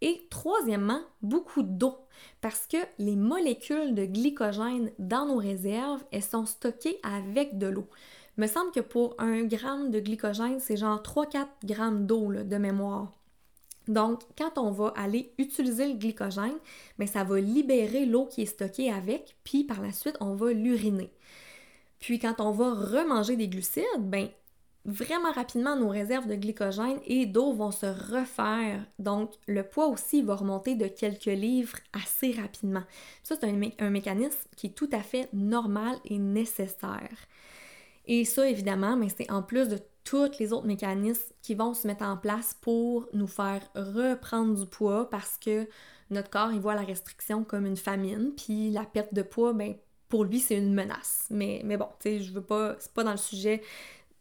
Et 0.00 0.26
troisièmement, 0.30 1.00
beaucoup 1.22 1.62
d'eau, 1.62 1.96
parce 2.40 2.66
que 2.66 2.76
les 2.98 3.16
molécules 3.16 3.94
de 3.94 4.04
glycogène 4.04 4.90
dans 4.98 5.26
nos 5.26 5.38
réserves, 5.38 6.04
elles 6.10 6.24
sont 6.24 6.44
stockées 6.44 6.98
avec 7.02 7.56
de 7.56 7.68
l'eau. 7.68 7.88
Il 8.36 8.42
me 8.42 8.46
semble 8.46 8.70
que 8.70 8.80
pour 8.80 9.14
un 9.18 9.44
gramme 9.44 9.90
de 9.90 10.00
glycogène, 10.00 10.60
c'est 10.60 10.76
genre 10.76 11.00
3-4 11.02 11.46
grammes 11.64 12.06
d'eau 12.06 12.32
de 12.32 12.56
mémoire. 12.56 13.12
Donc, 13.88 14.22
quand 14.36 14.58
on 14.58 14.70
va 14.70 14.92
aller 14.96 15.32
utiliser 15.38 15.88
le 15.88 15.94
glycogène, 15.94 16.56
bien, 16.98 17.06
ça 17.06 17.24
va 17.24 17.40
libérer 17.40 18.04
l'eau 18.04 18.26
qui 18.26 18.42
est 18.42 18.46
stockée 18.46 18.92
avec, 18.92 19.36
puis 19.44 19.64
par 19.64 19.80
la 19.80 19.92
suite, 19.92 20.16
on 20.20 20.34
va 20.34 20.52
l'uriner. 20.52 21.12
Puis 22.00 22.18
quand 22.18 22.40
on 22.40 22.50
va 22.50 22.74
remanger 22.74 23.36
des 23.36 23.48
glucides, 23.48 23.84
ben 23.98 24.28
vraiment 24.86 25.32
rapidement, 25.32 25.76
nos 25.76 25.88
réserves 25.88 26.26
de 26.26 26.36
glycogène 26.36 26.98
et 27.06 27.26
d'eau 27.26 27.52
vont 27.52 27.72
se 27.72 27.86
refaire. 27.86 28.84
Donc, 28.98 29.32
le 29.46 29.62
poids 29.62 29.88
aussi 29.88 30.22
va 30.22 30.36
remonter 30.36 30.74
de 30.76 30.86
quelques 30.86 31.24
livres 31.24 31.78
assez 31.92 32.32
rapidement. 32.32 32.84
Ça, 33.22 33.36
c'est 33.38 33.46
un, 33.80 33.90
mécanisme 33.90 34.48
qui 34.56 34.68
est 34.68 34.76
tout 34.76 34.90
à 34.92 35.00
fait 35.00 35.28
normal 35.32 35.96
et 36.04 36.18
nécessaire. 36.18 37.18
Et 38.06 38.24
ça, 38.24 38.48
évidemment, 38.48 38.96
mais 38.96 39.08
c'est 39.08 39.30
en 39.30 39.42
plus 39.42 39.68
de 39.68 39.78
tous 40.04 40.38
les 40.38 40.52
autres 40.52 40.66
mécanismes 40.66 41.34
qui 41.42 41.54
vont 41.54 41.74
se 41.74 41.86
mettre 41.86 42.04
en 42.04 42.16
place 42.16 42.54
pour 42.60 43.08
nous 43.12 43.26
faire 43.26 43.60
reprendre 43.74 44.54
du 44.54 44.66
poids 44.66 45.10
parce 45.10 45.36
que 45.36 45.68
notre 46.10 46.30
corps, 46.30 46.52
il 46.52 46.60
voit 46.60 46.76
la 46.76 46.82
restriction 46.82 47.42
comme 47.42 47.66
une 47.66 47.76
famine, 47.76 48.32
puis 48.36 48.70
la 48.70 48.84
perte 48.84 49.12
de 49.12 49.22
poids, 49.22 49.52
ben, 49.52 49.74
pour 50.08 50.24
lui, 50.24 50.38
c'est 50.38 50.56
une 50.56 50.72
menace. 50.72 51.26
Mais, 51.30 51.60
mais 51.64 51.76
bon, 51.76 51.88
tu 52.00 52.08
sais, 52.08 52.20
je 52.20 52.32
veux 52.32 52.42
pas, 52.42 52.76
c'est 52.78 52.92
pas 52.92 53.02
dans 53.02 53.10
le 53.10 53.16
sujet 53.16 53.62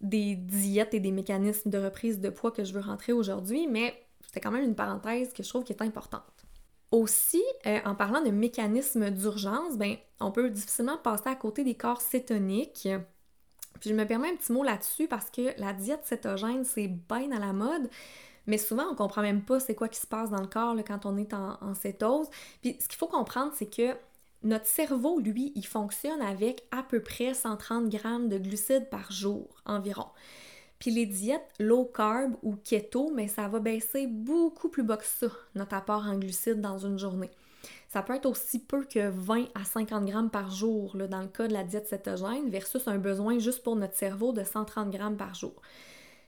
des 0.01 0.35
diètes 0.35 0.93
et 0.93 0.99
des 0.99 1.11
mécanismes 1.11 1.69
de 1.69 1.77
reprise 1.77 2.19
de 2.19 2.29
poids 2.29 2.51
que 2.51 2.63
je 2.63 2.73
veux 2.73 2.81
rentrer 2.81 3.13
aujourd'hui, 3.13 3.67
mais 3.67 3.93
c'est 4.33 4.39
quand 4.39 4.51
même 4.51 4.63
une 4.63 4.75
parenthèse 4.75 5.31
que 5.31 5.43
je 5.43 5.49
trouve 5.49 5.63
qui 5.63 5.73
est 5.73 5.81
importante. 5.81 6.23
Aussi, 6.91 7.43
euh, 7.67 7.79
en 7.85 7.95
parlant 7.95 8.21
de 8.21 8.31
mécanismes 8.31 9.11
d'urgence, 9.11 9.77
ben, 9.77 9.95
on 10.19 10.31
peut 10.31 10.49
difficilement 10.49 10.97
passer 10.97 11.29
à 11.29 11.35
côté 11.35 11.63
des 11.63 11.75
corps 11.75 12.01
cétoniques. 12.01 12.87
Je 13.85 13.93
me 13.93 14.05
permets 14.05 14.29
un 14.29 14.35
petit 14.35 14.51
mot 14.51 14.63
là-dessus 14.63 15.07
parce 15.07 15.29
que 15.29 15.59
la 15.59 15.73
diète 15.73 16.01
cétogène, 16.05 16.63
c'est 16.65 16.87
bien 16.87 17.31
à 17.31 17.39
la 17.39 17.53
mode, 17.53 17.89
mais 18.47 18.57
souvent 18.57 18.85
on 18.91 18.95
comprend 18.95 19.21
même 19.21 19.43
pas 19.43 19.59
c'est 19.59 19.75
quoi 19.75 19.87
qui 19.87 19.99
se 19.99 20.07
passe 20.07 20.29
dans 20.29 20.41
le 20.41 20.47
corps 20.47 20.75
quand 20.85 21.05
on 21.05 21.17
est 21.17 21.33
en, 21.33 21.57
en 21.61 21.73
cétose. 21.73 22.27
Puis 22.61 22.77
ce 22.79 22.87
qu'il 22.87 22.97
faut 22.97 23.07
comprendre, 23.07 23.51
c'est 23.55 23.69
que 23.69 23.95
notre 24.43 24.67
cerveau, 24.67 25.19
lui, 25.19 25.51
il 25.55 25.65
fonctionne 25.65 26.21
avec 26.21 26.63
à 26.71 26.83
peu 26.83 27.01
près 27.01 27.33
130 27.33 27.89
grammes 27.89 28.29
de 28.29 28.37
glucides 28.37 28.89
par 28.89 29.11
jour 29.11 29.47
environ. 29.65 30.05
Puis 30.79 30.91
les 30.91 31.05
diètes 31.05 31.47
low 31.59 31.85
carb 31.85 32.35
ou 32.43 32.55
keto, 32.55 33.11
mais 33.13 33.27
ça 33.27 33.47
va 33.47 33.59
baisser 33.59 34.07
beaucoup 34.07 34.69
plus 34.69 34.83
bas 34.83 34.97
que 34.97 35.05
ça, 35.05 35.27
notre 35.55 35.75
apport 35.75 36.05
en 36.05 36.17
glucides 36.17 36.61
dans 36.61 36.77
une 36.77 36.99
journée. 36.99 37.31
Ça 37.95 38.01
peut 38.01 38.13
être 38.13 38.25
aussi 38.25 38.59
peu 38.59 38.83
que 38.83 39.07
20 39.07 39.45
à 39.55 39.63
50 39.63 40.03
grammes 40.03 40.29
par 40.29 40.51
jour 40.51 40.97
dans 40.97 41.21
le 41.21 41.29
cas 41.29 41.47
de 41.47 41.53
la 41.53 41.63
diète 41.63 41.87
cétogène 41.87 42.49
versus 42.49 42.89
un 42.89 42.97
besoin 42.97 43.39
juste 43.39 43.63
pour 43.63 43.77
notre 43.77 43.95
cerveau 43.95 44.33
de 44.33 44.43
130 44.43 44.89
grammes 44.89 45.15
par 45.15 45.33
jour. 45.33 45.53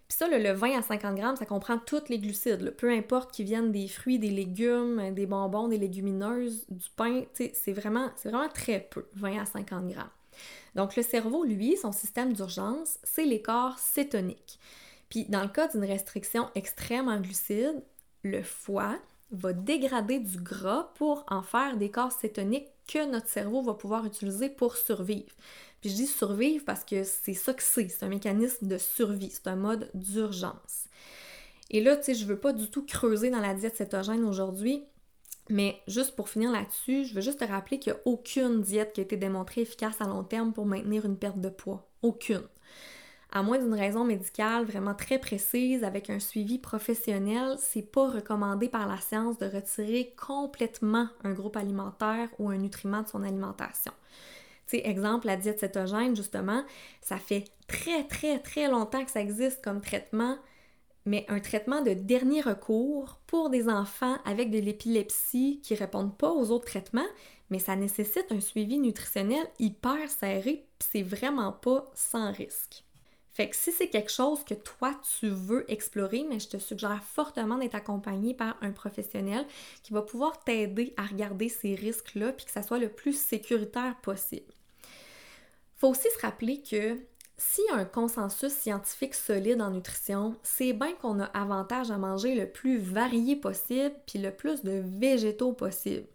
Puis 0.07 0.17
ça, 0.17 0.29
le, 0.29 0.53
20 0.53 0.79
à 0.79 0.81
50 0.81 1.15
grammes, 1.15 1.35
ça 1.35 1.45
comprend 1.45 1.77
tous 1.77 2.07
les 2.07 2.19
glucides, 2.19 2.73
peu 2.77 2.89
importe 2.89 3.33
qu'ils 3.33 3.47
viennent 3.47 3.73
des 3.73 3.89
fruits, 3.89 4.17
des 4.17 4.29
légumes, 4.29 5.13
des 5.13 5.25
bonbons, 5.25 5.67
des 5.67 5.77
légumineuses, 5.77 6.65
du 6.69 6.89
pain, 6.95 7.25
c'est 7.33 7.73
vraiment, 7.73 8.11
vraiment 8.23 8.47
très 8.47 8.79
peu, 8.79 9.05
20 9.15 9.41
à 9.41 9.45
50 9.45 9.89
grammes. 9.89 10.09
Donc 10.75 10.95
le 10.95 11.03
cerveau, 11.03 11.43
lui, 11.43 11.75
son 11.75 11.91
système 11.91 12.31
d'urgence, 12.31 12.97
c'est 13.03 13.25
les 13.25 13.41
corps. 13.41 13.77
Puis 15.09 15.25
dans 15.25 15.41
le 15.41 15.49
cas 15.49 15.67
d'une 15.67 15.83
restriction 15.83 16.47
extrême 16.55 17.09
en 17.09 17.19
glucides, 17.19 17.83
le 18.23 18.41
foie 18.41 18.95
va 19.31 19.53
dégrader 19.53 20.19
du 20.19 20.37
gras 20.37 20.91
pour 20.95 21.25
en 21.27 21.41
faire 21.41 21.77
des 21.77 21.91
corps 21.91 22.11
cétoniques 22.11 22.69
que 22.87 23.05
notre 23.09 23.27
cerveau 23.27 23.61
va 23.61 23.73
pouvoir 23.73 24.05
utiliser 24.05 24.49
pour 24.49 24.77
survivre. 24.77 25.33
Puis 25.81 25.89
je 25.89 25.95
dis 25.95 26.07
survivre 26.07 26.63
parce 26.65 26.83
que 26.83 27.03
c'est 27.03 27.33
ça 27.33 27.53
que 27.53 27.63
c'est, 27.63 27.89
c'est 27.89 28.05
un 28.05 28.09
mécanisme 28.09 28.67
de 28.67 28.77
survie, 28.77 29.29
c'est 29.29 29.47
un 29.47 29.55
mode 29.55 29.89
d'urgence. 29.93 30.85
Et 31.69 31.81
là, 31.81 31.97
tu 31.97 32.03
sais, 32.03 32.13
je 32.15 32.25
veux 32.25 32.39
pas 32.39 32.53
du 32.53 32.69
tout 32.69 32.85
creuser 32.85 33.29
dans 33.29 33.41
la 33.41 33.53
diète 33.53 33.75
cétogène 33.75 34.23
aujourd'hui, 34.23 34.83
mais 35.49 35.81
juste 35.87 36.15
pour 36.15 36.29
finir 36.29 36.51
là-dessus, 36.51 37.05
je 37.05 37.13
veux 37.13 37.21
juste 37.21 37.39
te 37.39 37.45
rappeler 37.45 37.79
qu'il 37.79 37.93
n'y 37.93 37.99
a 37.99 38.01
aucune 38.05 38.61
diète 38.61 38.93
qui 38.93 39.01
a 39.01 39.03
été 39.03 39.17
démontrée 39.17 39.61
efficace 39.61 40.01
à 40.01 40.05
long 40.05 40.23
terme 40.23 40.53
pour 40.53 40.65
maintenir 40.65 41.05
une 41.05 41.17
perte 41.17 41.39
de 41.39 41.49
poids. 41.49 41.89
Aucune. 42.01 42.43
À 43.31 43.43
moins 43.43 43.59
d'une 43.59 43.73
raison 43.73 44.05
médicale 44.05 44.65
vraiment 44.65 44.95
très 44.95 45.19
précise 45.19 45.83
avec 45.83 46.09
un 46.09 46.19
suivi 46.19 46.59
professionnel, 46.59 47.57
c'est 47.59 47.81
pas 47.81 48.09
recommandé 48.09 48.69
par 48.69 48.87
la 48.87 48.97
science 48.97 49.37
de 49.37 49.45
retirer 49.45 50.15
complètement 50.15 51.09
un 51.23 51.33
groupe 51.33 51.57
alimentaire 51.57 52.29
ou 52.39 52.49
un 52.49 52.57
nutriment 52.57 53.01
de 53.01 53.07
son 53.09 53.23
alimentation. 53.23 53.91
Tu 54.67 54.77
exemple, 54.77 55.27
la 55.27 55.37
diète 55.37 55.59
cétogène, 55.59 56.15
justement, 56.15 56.63
ça 57.01 57.17
fait 57.17 57.45
très, 57.67 58.05
très, 58.05 58.39
très 58.39 58.69
longtemps 58.69 59.03
que 59.03 59.11
ça 59.11 59.21
existe 59.21 59.63
comme 59.63 59.81
traitement, 59.81 60.37
mais 61.05 61.25
un 61.29 61.39
traitement 61.39 61.81
de 61.81 61.93
dernier 61.93 62.41
recours 62.41 63.19
pour 63.27 63.49
des 63.49 63.69
enfants 63.69 64.17
avec 64.25 64.51
de 64.51 64.59
l'épilepsie 64.59 65.61
qui 65.63 65.75
répondent 65.75 66.17
pas 66.17 66.31
aux 66.31 66.51
autres 66.51 66.65
traitements, 66.65 67.07
mais 67.49 67.59
ça 67.59 67.75
nécessite 67.75 68.31
un 68.31 68.41
suivi 68.41 68.77
nutritionnel 68.77 69.45
hyper 69.59 70.09
serré, 70.09 70.65
puis 70.79 70.89
c'est 70.91 71.03
vraiment 71.03 71.53
pas 71.53 71.85
sans 71.93 72.31
risque. 72.33 72.86
Fait 73.37 73.49
que 73.49 73.55
si 73.55 73.71
c'est 73.71 73.89
quelque 73.89 74.11
chose 74.11 74.43
que 74.43 74.55
toi 74.55 74.99
tu 75.19 75.27
veux 75.27 75.63
explorer, 75.71 76.25
mais 76.27 76.39
je 76.39 76.47
te 76.47 76.57
suggère 76.57 77.03
fortement 77.03 77.59
d'être 77.59 77.75
accompagné 77.75 78.33
par 78.33 78.57
un 78.61 78.71
professionnel 78.71 79.45
qui 79.83 79.93
va 79.93 80.01
pouvoir 80.01 80.43
t'aider 80.43 80.95
à 80.97 81.03
regarder 81.03 81.47
ces 81.47 81.75
risques-là 81.75 82.31
puis 82.31 82.47
que 82.47 82.51
ça 82.51 82.63
soit 82.63 82.79
le 82.79 82.89
plus 82.89 83.15
sécuritaire 83.15 83.95
possible. 84.01 84.51
Faut 85.75 85.89
aussi 85.89 86.07
se 86.15 86.19
rappeler 86.25 86.63
que 86.63 86.97
s'il 87.37 87.65
y 87.65 87.73
a 87.73 87.75
un 87.75 87.85
consensus 87.85 88.53
scientifique 88.53 89.13
solide 89.13 89.61
en 89.61 89.69
nutrition, 89.69 90.35
c'est 90.41 90.73
bien 90.73 90.93
qu'on 90.93 91.19
a 91.19 91.25
avantage 91.25 91.91
à 91.91 91.99
manger 91.99 92.33
le 92.33 92.49
plus 92.49 92.79
varié 92.79 93.35
possible 93.35 93.93
puis 94.07 94.17
le 94.17 94.31
plus 94.31 94.63
de 94.63 94.81
végétaux 94.83 95.53
possible. 95.53 96.07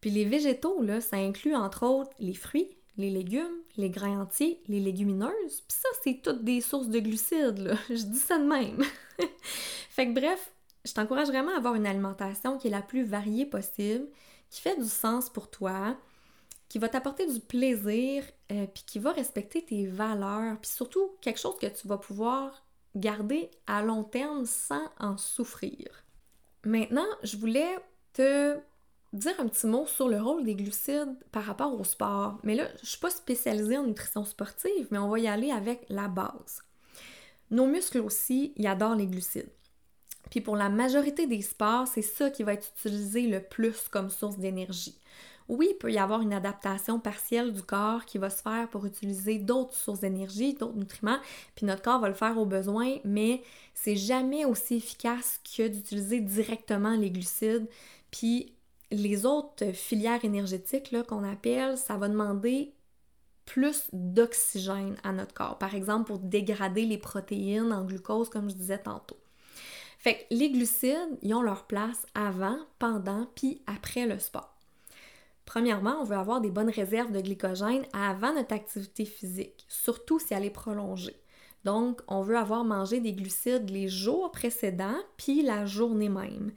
Puis 0.00 0.10
les 0.10 0.24
végétaux, 0.24 0.82
là, 0.82 1.00
ça 1.00 1.16
inclut 1.16 1.56
entre 1.56 1.84
autres 1.84 2.12
les 2.20 2.34
fruits, 2.34 2.76
les 2.96 3.10
légumes, 3.10 3.56
les 3.76 3.90
grains 3.90 4.20
entiers, 4.20 4.60
les 4.68 4.80
légumineuses. 4.80 5.62
Puis 5.68 5.78
ça, 5.80 5.88
c'est 6.02 6.20
toutes 6.22 6.44
des 6.44 6.60
sources 6.60 6.88
de 6.88 7.00
glucides, 7.00 7.58
là. 7.58 7.74
Je 7.88 8.02
dis 8.02 8.18
ça 8.18 8.38
de 8.38 8.44
même. 8.44 8.82
fait 9.90 10.08
que 10.08 10.14
bref, 10.14 10.52
je 10.84 10.92
t'encourage 10.92 11.28
vraiment 11.28 11.52
à 11.54 11.56
avoir 11.56 11.74
une 11.74 11.86
alimentation 11.86 12.58
qui 12.58 12.68
est 12.68 12.70
la 12.70 12.82
plus 12.82 13.04
variée 13.04 13.46
possible, 13.46 14.06
qui 14.50 14.60
fait 14.60 14.76
du 14.76 14.88
sens 14.88 15.30
pour 15.30 15.50
toi, 15.50 15.96
qui 16.68 16.78
va 16.78 16.88
t'apporter 16.88 17.26
du 17.26 17.40
plaisir, 17.40 18.24
euh, 18.52 18.66
puis 18.66 18.84
qui 18.86 18.98
va 18.98 19.12
respecter 19.12 19.64
tes 19.64 19.86
valeurs, 19.86 20.58
puis 20.60 20.70
surtout 20.70 21.12
quelque 21.20 21.40
chose 21.40 21.56
que 21.58 21.66
tu 21.66 21.88
vas 21.88 21.98
pouvoir 21.98 22.64
garder 22.94 23.50
à 23.66 23.82
long 23.82 24.04
terme 24.04 24.44
sans 24.44 24.88
en 25.00 25.16
souffrir. 25.16 26.04
Maintenant, 26.64 27.06
je 27.22 27.36
voulais 27.36 27.76
te 28.12 28.58
dire 29.14 29.34
un 29.38 29.48
petit 29.48 29.66
mot 29.66 29.86
sur 29.86 30.08
le 30.08 30.20
rôle 30.20 30.44
des 30.44 30.54
glucides 30.54 31.16
par 31.30 31.44
rapport 31.44 31.78
au 31.78 31.84
sport. 31.84 32.38
Mais 32.42 32.54
là, 32.54 32.68
je 32.82 32.86
suis 32.86 32.98
pas 32.98 33.10
spécialisée 33.10 33.78
en 33.78 33.84
nutrition 33.84 34.24
sportive, 34.24 34.88
mais 34.90 34.98
on 34.98 35.08
va 35.08 35.18
y 35.18 35.28
aller 35.28 35.50
avec 35.50 35.84
la 35.88 36.08
base. 36.08 36.62
Nos 37.50 37.66
muscles 37.66 38.00
aussi, 38.00 38.52
ils 38.56 38.66
adorent 38.66 38.96
les 38.96 39.06
glucides. 39.06 39.50
Puis 40.30 40.40
pour 40.40 40.56
la 40.56 40.68
majorité 40.68 41.26
des 41.26 41.42
sports, 41.42 41.86
c'est 41.86 42.02
ça 42.02 42.30
qui 42.30 42.42
va 42.42 42.54
être 42.54 42.72
utilisé 42.76 43.22
le 43.28 43.40
plus 43.40 43.88
comme 43.88 44.10
source 44.10 44.38
d'énergie. 44.38 44.98
Oui, 45.48 45.68
il 45.70 45.76
peut 45.76 45.92
y 45.92 45.98
avoir 45.98 46.22
une 46.22 46.32
adaptation 46.32 46.98
partielle 46.98 47.52
du 47.52 47.62
corps 47.62 48.06
qui 48.06 48.16
va 48.16 48.30
se 48.30 48.40
faire 48.40 48.68
pour 48.70 48.86
utiliser 48.86 49.38
d'autres 49.38 49.74
sources 49.74 50.00
d'énergie, 50.00 50.54
d'autres 50.54 50.78
nutriments, 50.78 51.18
puis 51.54 51.66
notre 51.66 51.82
corps 51.82 52.00
va 52.00 52.08
le 52.08 52.14
faire 52.14 52.38
au 52.38 52.46
besoin, 52.46 52.96
mais 53.04 53.42
c'est 53.74 53.96
jamais 53.96 54.46
aussi 54.46 54.76
efficace 54.76 55.40
que 55.56 55.68
d'utiliser 55.68 56.20
directement 56.20 56.96
les 56.96 57.10
glucides. 57.10 57.68
Puis 58.10 58.54
les 59.02 59.26
autres 59.26 59.72
filières 59.72 60.24
énergétiques 60.24 60.94
qu'on 61.06 61.24
appelle, 61.24 61.76
ça 61.76 61.96
va 61.96 62.08
demander 62.08 62.74
plus 63.44 63.88
d'oxygène 63.92 64.96
à 65.02 65.12
notre 65.12 65.34
corps. 65.34 65.58
Par 65.58 65.74
exemple, 65.74 66.06
pour 66.06 66.18
dégrader 66.18 66.86
les 66.86 66.98
protéines 66.98 67.72
en 67.72 67.84
glucose, 67.84 68.28
comme 68.28 68.48
je 68.48 68.54
disais 68.54 68.78
tantôt. 68.78 69.18
Fait 69.98 70.14
que 70.14 70.34
les 70.34 70.50
glucides, 70.50 71.18
ils 71.22 71.34
ont 71.34 71.42
leur 71.42 71.66
place 71.66 72.06
avant, 72.14 72.58
pendant, 72.78 73.26
puis 73.34 73.62
après 73.66 74.06
le 74.06 74.18
sport. 74.18 74.54
Premièrement, 75.46 75.96
on 76.00 76.04
veut 76.04 76.16
avoir 76.16 76.40
des 76.40 76.50
bonnes 76.50 76.70
réserves 76.70 77.12
de 77.12 77.20
glycogène 77.20 77.84
avant 77.92 78.34
notre 78.34 78.54
activité 78.54 79.04
physique, 79.04 79.64
surtout 79.68 80.18
si 80.18 80.32
elle 80.34 80.44
est 80.44 80.50
prolongée. 80.50 81.16
Donc, 81.64 82.00
on 82.08 82.22
veut 82.22 82.36
avoir 82.36 82.64
mangé 82.64 83.00
des 83.00 83.12
glucides 83.12 83.70
les 83.70 83.88
jours 83.88 84.30
précédents, 84.30 85.00
puis 85.16 85.42
la 85.42 85.64
journée 85.64 86.10
même. 86.10 86.52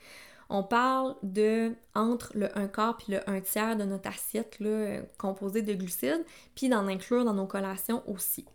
On 0.49 0.63
parle 0.63 1.15
de 1.23 1.73
entre 1.93 2.31
le 2.35 2.57
1 2.57 2.67
quart 2.67 2.97
puis 2.97 3.13
le 3.13 3.29
1 3.29 3.41
tiers 3.41 3.75
de 3.75 3.83
notre 3.83 4.09
assiette 4.09 4.59
là, 4.59 5.01
composée 5.17 5.61
de 5.61 5.73
glucides, 5.73 6.25
puis 6.55 6.69
d'en 6.69 6.87
inclure 6.87 7.25
dans 7.25 7.33
nos 7.33 7.47
collations 7.47 8.03
aussi. 8.09 8.45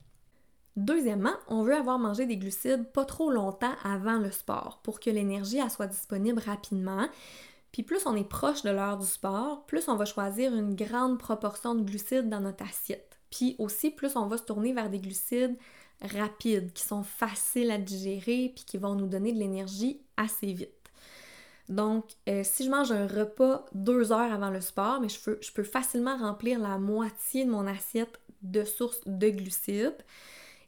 Deuxièmement, 0.77 1.35
on 1.49 1.63
veut 1.63 1.75
avoir 1.75 1.99
mangé 1.99 2.25
des 2.25 2.39
glucides 2.39 2.91
pas 2.93 3.05
trop 3.05 3.31
longtemps 3.31 3.75
avant 3.85 4.19
le 4.19 4.31
sport 4.31 4.81
pour 4.83 5.01
que 5.01 5.11
l'énergie 5.11 5.59
soit 5.69 5.87
disponible 5.87 6.41
rapidement. 6.41 7.09
Puis 7.73 7.83
plus 7.83 8.07
on 8.07 8.17
est 8.17 8.29
proche 8.29 8.63
de 8.63 8.71
l'heure 8.71 8.97
du 8.97 9.07
sport, 9.07 9.67
plus 9.67 9.89
on 9.89 9.97
va 9.97 10.07
choisir 10.07 10.55
une 10.55 10.75
grande 10.75 11.19
proportion 11.19 11.75
de 11.75 11.83
glucides 11.83 12.31
dans 12.31 12.41
notre 12.41 12.65
assiette. 12.65 13.19
Puis 13.31 13.55
aussi, 13.59 13.91
plus 13.91 14.17
on 14.17 14.27
va 14.27 14.39
se 14.39 14.45
tourner 14.45 14.73
vers 14.73 14.91
des 14.91 14.99
glucides 14.99 15.57
rapides, 16.01 16.73
qui 16.73 16.85
sont 16.85 17.03
faciles 17.03 17.71
à 17.71 17.79
digérer, 17.79 18.53
puis 18.55 18.65
qui 18.67 18.79
vont 18.79 18.95
nous 18.95 19.07
donner 19.07 19.33
de 19.33 19.39
l'énergie 19.39 20.01
assez 20.17 20.53
vite. 20.53 20.82
Donc, 21.69 22.05
euh, 22.29 22.43
si 22.45 22.65
je 22.65 22.71
mange 22.71 22.93
un 22.93 23.07
repas 23.07 23.65
deux 23.73 24.13
heures 24.13 24.33
avant 24.33 24.51
le 24.51 24.61
sport, 24.61 25.01
mais 25.01 25.09
je 25.09 25.53
peux, 25.53 25.63
facilement 25.63 26.17
remplir 26.17 26.59
la 26.59 26.79
moitié 26.79 27.45
de 27.45 27.51
mon 27.51 27.67
assiette 27.67 28.21
de 28.43 28.65
sources 28.65 29.01
de 29.07 29.29
glucides. 29.31 30.05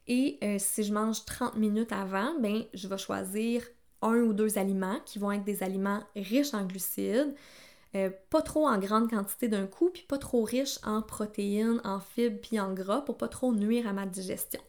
Et 0.07 0.37
euh, 0.43 0.57
si 0.59 0.83
je 0.83 0.93
mange 0.93 1.25
30 1.25 1.57
minutes 1.57 1.91
avant, 1.91 2.33
ben, 2.39 2.63
je 2.73 2.87
vais 2.87 2.97
choisir 2.97 3.63
un 4.01 4.17
ou 4.17 4.33
deux 4.33 4.57
aliments 4.57 4.99
qui 5.05 5.19
vont 5.19 5.31
être 5.31 5.43
des 5.43 5.63
aliments 5.63 6.03
riches 6.15 6.53
en 6.53 6.65
glucides, 6.65 7.33
euh, 7.95 8.09
pas 8.29 8.41
trop 8.41 8.67
en 8.67 8.77
grande 8.77 9.09
quantité 9.09 9.47
d'un 9.47 9.67
coup, 9.67 9.89
puis 9.89 10.03
pas 10.03 10.17
trop 10.17 10.43
riches 10.43 10.79
en 10.83 11.01
protéines, 11.01 11.81
en 11.83 11.99
fibres, 11.99 12.39
puis 12.41 12.59
en 12.59 12.73
gras 12.73 13.01
pour 13.01 13.17
pas 13.17 13.27
trop 13.29 13.53
nuire 13.53 13.87
à 13.87 13.93
ma 13.93 14.05
digestion. 14.05 14.61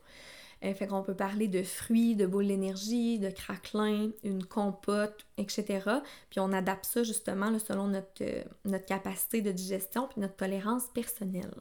Euh, 0.64 0.74
fait 0.74 0.86
qu'on 0.86 1.02
peut 1.02 1.14
parler 1.14 1.48
de 1.48 1.62
fruits, 1.62 2.16
de 2.16 2.26
boules 2.26 2.46
d'énergie, 2.46 3.18
de 3.18 3.28
craquelins, 3.30 4.10
une 4.24 4.44
compote, 4.44 5.26
etc. 5.36 5.80
Puis 6.30 6.40
on 6.40 6.52
adapte 6.52 6.86
ça 6.86 7.02
justement 7.02 7.56
selon 7.58 7.88
notre, 7.88 8.24
notre 8.64 8.86
capacité 8.86 9.42
de 9.42 9.52
digestion 9.52 10.08
puis 10.08 10.20
notre 10.20 10.36
tolérance 10.36 10.86
personnelle. 10.94 11.54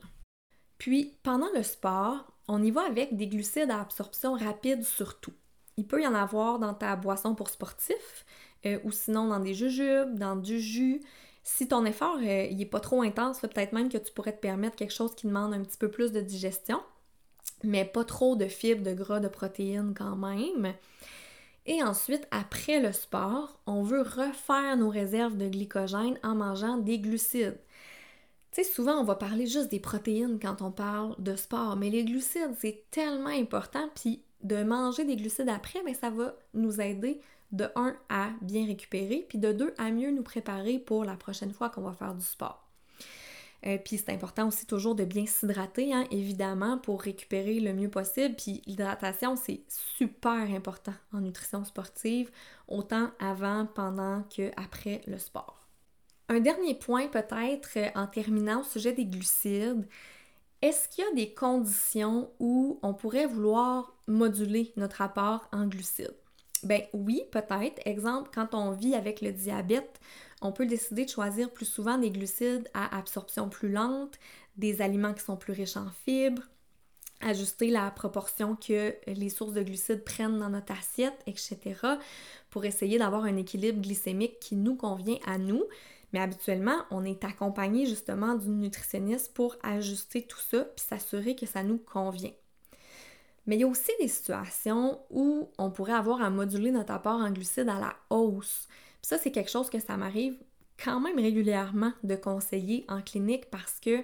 Puis 0.78 1.18
pendant 1.24 1.50
le 1.54 1.64
sport, 1.64 2.25
on 2.48 2.64
y 2.64 2.72
va 2.72 2.86
avec 2.86 3.16
des 3.18 3.28
glucides 3.28 3.72
à 3.72 3.82
absorption 3.82 4.34
rapide 4.34 4.84
surtout. 4.84 5.34
Il 5.78 5.88
peut 5.88 6.02
y 6.02 6.08
en 6.08 6.14
avoir 6.14 6.60
dans 6.60 6.74
ta 6.74 6.96
boisson 6.96 7.36
pour 7.36 7.50
sportif 7.50 8.25
euh, 8.66 8.80
ou 8.86 8.92
sinon 8.92 9.28
dans 9.28 9.42
des 9.42 9.54
jujubes, 9.54 10.18
dans 10.18 10.38
du 10.38 10.60
jus. 10.60 11.02
Si 11.44 11.68
ton 11.68 11.86
effort 11.86 12.18
euh, 12.18 12.48
il 12.50 12.62
est 12.62 12.66
pas 12.66 12.80
trop 12.80 13.02
intense, 13.02 13.40
peut-être 13.40 13.74
même 13.74 13.90
que 13.90 13.98
tu 13.98 14.14
pourrais 14.14 14.34
te 14.34 14.40
permettre 14.40 14.78
quelque 14.78 14.94
chose 14.94 15.16
qui 15.16 15.28
demande 15.28 15.54
un 15.54 15.64
petit 15.64 15.78
peu 15.78 15.92
plus 15.92 16.14
de 16.14 16.22
digestion, 16.22 16.82
mais 17.64 17.86
pas 17.86 18.04
trop 18.04 18.36
de 18.36 18.48
fibres, 18.48 18.84
de 18.84 18.94
gras, 18.94 19.20
de 19.20 19.28
protéines 19.28 19.94
quand 19.98 20.16
même. 20.16 20.74
Et 21.66 21.82
ensuite, 21.82 22.28
après 22.32 22.80
le 22.80 22.92
sport, 22.92 23.60
on 23.66 23.82
veut 23.82 24.02
refaire 24.02 24.78
nos 24.78 24.90
réserves 24.90 25.38
de 25.38 25.48
glycogène 25.48 26.20
en 26.24 26.36
mangeant 26.36 26.78
des 26.78 27.00
glucides. 27.00 27.60
Tu 28.52 28.64
sais, 28.64 28.72
souvent, 28.72 29.00
on 29.00 29.04
va 29.04 29.16
parler 29.16 29.48
juste 29.48 29.70
des 29.70 29.80
protéines 29.80 30.40
quand 30.40 30.62
on 30.62 30.72
parle 30.72 31.16
de 31.18 31.36
sport, 31.36 31.76
mais 31.76 31.90
les 31.90 32.06
glucides, 32.06 32.56
c'est 32.60 32.86
tellement 32.92 33.30
important. 33.30 33.90
Puis 33.96 34.22
de 34.44 34.64
manger 34.64 35.06
des 35.06 35.16
glucides 35.16 35.50
après, 35.50 35.82
mais 35.84 35.96
ça 35.96 36.12
va 36.12 36.36
nous 36.54 36.80
aider 36.80 37.20
de 37.52 37.68
un 37.76 37.96
à 38.10 38.30
bien 38.42 38.66
récupérer, 38.66 39.26
puis 39.28 39.40
de 39.40 39.52
deux 39.52 39.74
à 39.78 39.90
mieux 39.92 40.12
nous 40.12 40.24
préparer 40.24 40.78
pour 40.78 41.04
la 41.04 41.16
prochaine 41.16 41.52
fois 41.52 41.70
qu'on 41.70 41.82
va 41.82 41.94
faire 41.94 42.14
du 42.14 42.26
sport. 42.26 42.64
Euh, 43.65 43.77
puis 43.84 43.98
c'est 43.98 44.12
important 44.12 44.48
aussi 44.48 44.65
toujours 44.65 44.95
de 44.95 45.05
bien 45.05 45.25
s'hydrater, 45.25 45.93
hein, 45.93 46.05
évidemment, 46.12 46.77
pour 46.77 47.01
récupérer 47.01 47.60
le 47.60 47.74
mieux 47.74 47.89
possible. 47.89 48.36
Puis 48.36 48.62
l'hydratation, 48.67 49.36
c'est 49.36 49.62
super 49.69 50.34
important 50.34 50.93
en 51.13 51.22
nutrition 51.22 51.63
sportive, 51.63 52.29
autant 52.67 53.10
avant, 53.19 53.65
pendant 53.65 54.24
que 54.24 54.51
après 54.55 55.01
le 55.07 55.17
sport. 55.17 55.67
Un 56.29 56.39
dernier 56.39 56.75
point 56.75 57.07
peut-être 57.07 57.69
euh, 57.77 57.89
en 57.95 58.07
terminant 58.07 58.62
au 58.62 58.63
sujet 58.63 58.93
des 58.93 59.05
glucides. 59.05 59.88
Est-ce 60.62 60.89
qu'il 60.89 61.03
y 61.03 61.07
a 61.07 61.13
des 61.13 61.34
conditions 61.34 62.31
où 62.39 62.79
on 62.81 62.93
pourrait 62.93 63.27
vouloir 63.27 63.93
moduler 64.07 64.74
notre 64.77 65.01
apport 65.01 65.48
en 65.51 65.67
glucides? 65.67 66.25
Ben 66.65 66.81
oui, 66.93 67.24
peut-être. 67.31 67.79
Exemple, 67.86 68.31
quand 68.34 68.55
on 68.55 68.72
vit 68.72 68.95
avec 68.95 69.22
le 69.22 69.31
diabète, 69.31 70.00
on 70.41 70.51
peut 70.51 70.65
décider 70.65 71.05
de 71.05 71.10
choisir 71.10 71.51
plus 71.51 71.65
souvent 71.65 72.00
des 72.00 72.10
glucides 72.10 72.67
à 72.74 72.98
absorption 72.98 73.50
plus 73.50 73.72
lente, 73.72 74.17
des 74.57 74.81
aliments 74.81 75.13
qui 75.13 75.24
sont 75.24 75.38
plus 75.38 75.53
riches 75.53 75.77
en 75.77 75.89
fibres, 76.05 76.41
ajuster 77.22 77.69
la 77.69 77.91
proportion 77.91 78.55
que 78.55 78.95
les 79.07 79.29
sources 79.29 79.53
de 79.53 79.62
glucides 79.62 80.03
prennent 80.03 80.39
dans 80.39 80.50
notre 80.50 80.74
assiette, 80.74 81.22
etc., 81.27 81.60
pour 82.50 82.65
essayer 82.65 82.98
d'avoir 82.98 83.25
un 83.25 83.38
équilibre 83.38 83.81
glycémique 83.81 84.39
qui 84.39 84.55
nous 84.55 84.75
convient 84.75 85.19
à 85.25 85.38
nous. 85.38 85.63
Mais 86.13 86.19
habituellement, 86.19 86.78
on 86.91 87.04
est 87.06 87.23
accompagné 87.23 87.86
justement 87.86 88.36
d'une 88.36 88.60
nutritionniste 88.60 89.34
pour 89.34 89.56
ajuster 89.62 90.23
tout 90.23 90.39
ça 90.39 90.65
puis 90.65 90.86
s'assurer 90.86 91.36
que 91.36 91.45
ça 91.45 91.62
nous 91.62 91.78
convient. 91.78 92.32
Mais 93.45 93.55
il 93.55 93.62
y 93.62 93.63
a 93.63 93.67
aussi 93.67 93.91
des 93.99 94.08
situations 94.08 94.99
où 95.10 95.49
on 95.58 95.69
pourrait 95.69 95.93
avoir 95.93 96.21
à 96.21 96.29
moduler 96.29 96.71
notre 96.71 96.93
apport 96.93 97.19
en 97.19 97.31
glucides 97.31 97.69
à 97.69 97.79
la 97.79 97.95
hausse. 98.10 98.67
Ça, 99.01 99.17
c'est 99.17 99.31
quelque 99.31 99.51
chose 99.51 99.69
que 99.69 99.79
ça 99.79 99.97
m'arrive 99.97 100.38
quand 100.84 100.99
même 100.99 101.19
régulièrement 101.19 101.93
de 102.03 102.15
conseiller 102.15 102.86
en 102.89 103.01
clinique 103.01 103.49
parce 103.49 103.79
que 103.79 104.03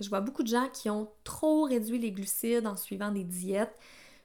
je 0.00 0.08
vois 0.08 0.20
beaucoup 0.20 0.42
de 0.42 0.48
gens 0.48 0.68
qui 0.72 0.90
ont 0.90 1.08
trop 1.24 1.64
réduit 1.64 1.98
les 1.98 2.12
glucides 2.12 2.66
en 2.66 2.76
suivant 2.76 3.10
des 3.10 3.24
diètes, 3.24 3.76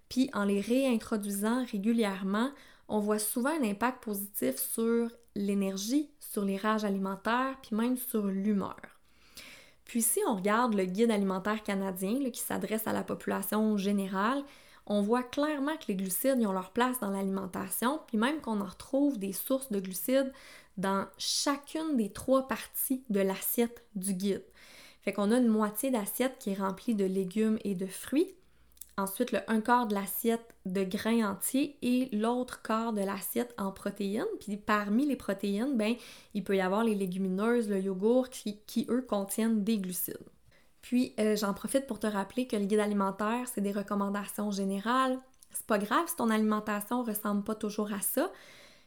puis 0.10 0.30
en 0.34 0.44
les 0.44 0.62
réintroduisant 0.62 1.66
régulièrement, 1.66 2.52
on 2.88 3.00
voit 3.00 3.20
souvent 3.20 3.52
un 3.52 3.64
impact 3.64 4.04
positif 4.04 4.58
sur 4.58 5.10
l'énergie, 5.36 6.10
sur 6.20 6.44
les 6.44 6.58
rages 6.58 6.84
alimentaires, 6.84 7.58
puis 7.62 7.76
même 7.76 7.96
sur 7.96 8.26
l'humeur. 8.26 9.01
Puis 9.92 10.04
si 10.04 10.22
on 10.26 10.38
regarde 10.38 10.74
le 10.74 10.86
guide 10.86 11.12
alimentaire 11.12 11.64
canadien 11.64 12.18
qui 12.32 12.40
s'adresse 12.40 12.88
à 12.88 12.94
la 12.94 13.04
population 13.04 13.76
générale, 13.76 14.42
on 14.86 15.02
voit 15.02 15.22
clairement 15.22 15.76
que 15.76 15.88
les 15.90 15.98
glucides 15.98 16.42
ont 16.48 16.54
leur 16.54 16.72
place 16.72 17.02
dans 17.02 17.10
l'alimentation, 17.10 18.00
puis 18.08 18.18
même 18.18 18.40
qu'on 18.40 18.62
en 18.62 18.66
retrouve 18.68 19.20
des 19.20 19.34
sources 19.34 19.70
de 19.70 19.82
glucides 19.82 20.32
dans 20.78 21.08
chacune 21.18 21.98
des 21.98 22.10
trois 22.10 22.48
parties 22.48 23.04
de 23.10 23.20
l'assiette 23.20 23.84
du 23.96 24.14
guide. 24.14 24.46
Fait 25.02 25.12
qu'on 25.12 25.30
a 25.30 25.40
une 25.40 25.50
moitié 25.50 25.92
d'assiette 25.92 26.38
qui 26.40 26.52
est 26.52 26.62
remplie 26.62 26.96
de 26.96 27.04
légumes 27.04 27.60
et 27.66 27.76
de 27.76 27.86
fruits, 27.86 28.34
Ensuite, 29.02 29.32
le 29.32 29.40
un 29.48 29.62
quart 29.62 29.88
de 29.88 29.96
l'assiette 29.96 30.54
de 30.68 30.84
grains 30.84 31.32
entiers 31.32 31.76
et 31.82 32.16
l'autre 32.16 32.62
quart 32.62 32.94
de 32.94 33.02
l'assiette 33.02 33.52
en 33.58 33.72
protéines. 33.72 34.26
Puis 34.40 34.58
parmi 34.58 35.08
les 35.08 35.16
protéines, 35.16 35.76
ben, 35.76 35.96
il 36.36 36.44
peut 36.44 36.56
y 36.56 36.62
avoir 36.62 36.84
les 36.84 36.94
légumineuses, 36.94 37.68
le 37.68 37.80
yogourt 37.80 38.30
qui, 38.30 38.86
eux, 38.90 39.02
contiennent 39.02 39.64
des 39.64 39.80
glucides. 39.80 40.18
Puis, 40.84 41.16
euh, 41.20 41.36
j'en 41.36 41.56
profite 41.56 41.88
pour 41.88 42.00
te 42.00 42.06
rappeler 42.06 42.46
que 42.46 42.56
le 42.56 42.66
guide 42.66 42.80
alimentaire, 42.80 43.48
c'est 43.52 43.62
des 43.62 43.72
recommandations 43.72 44.52
générales. 44.52 45.18
C'est 45.52 45.66
pas 45.66 45.80
grave 45.80 46.08
si 46.08 46.16
ton 46.16 46.30
alimentation 46.30 47.04
ressemble 47.04 47.44
pas 47.44 47.56
toujours 47.56 47.92
à 47.92 48.02
ça. 48.02 48.32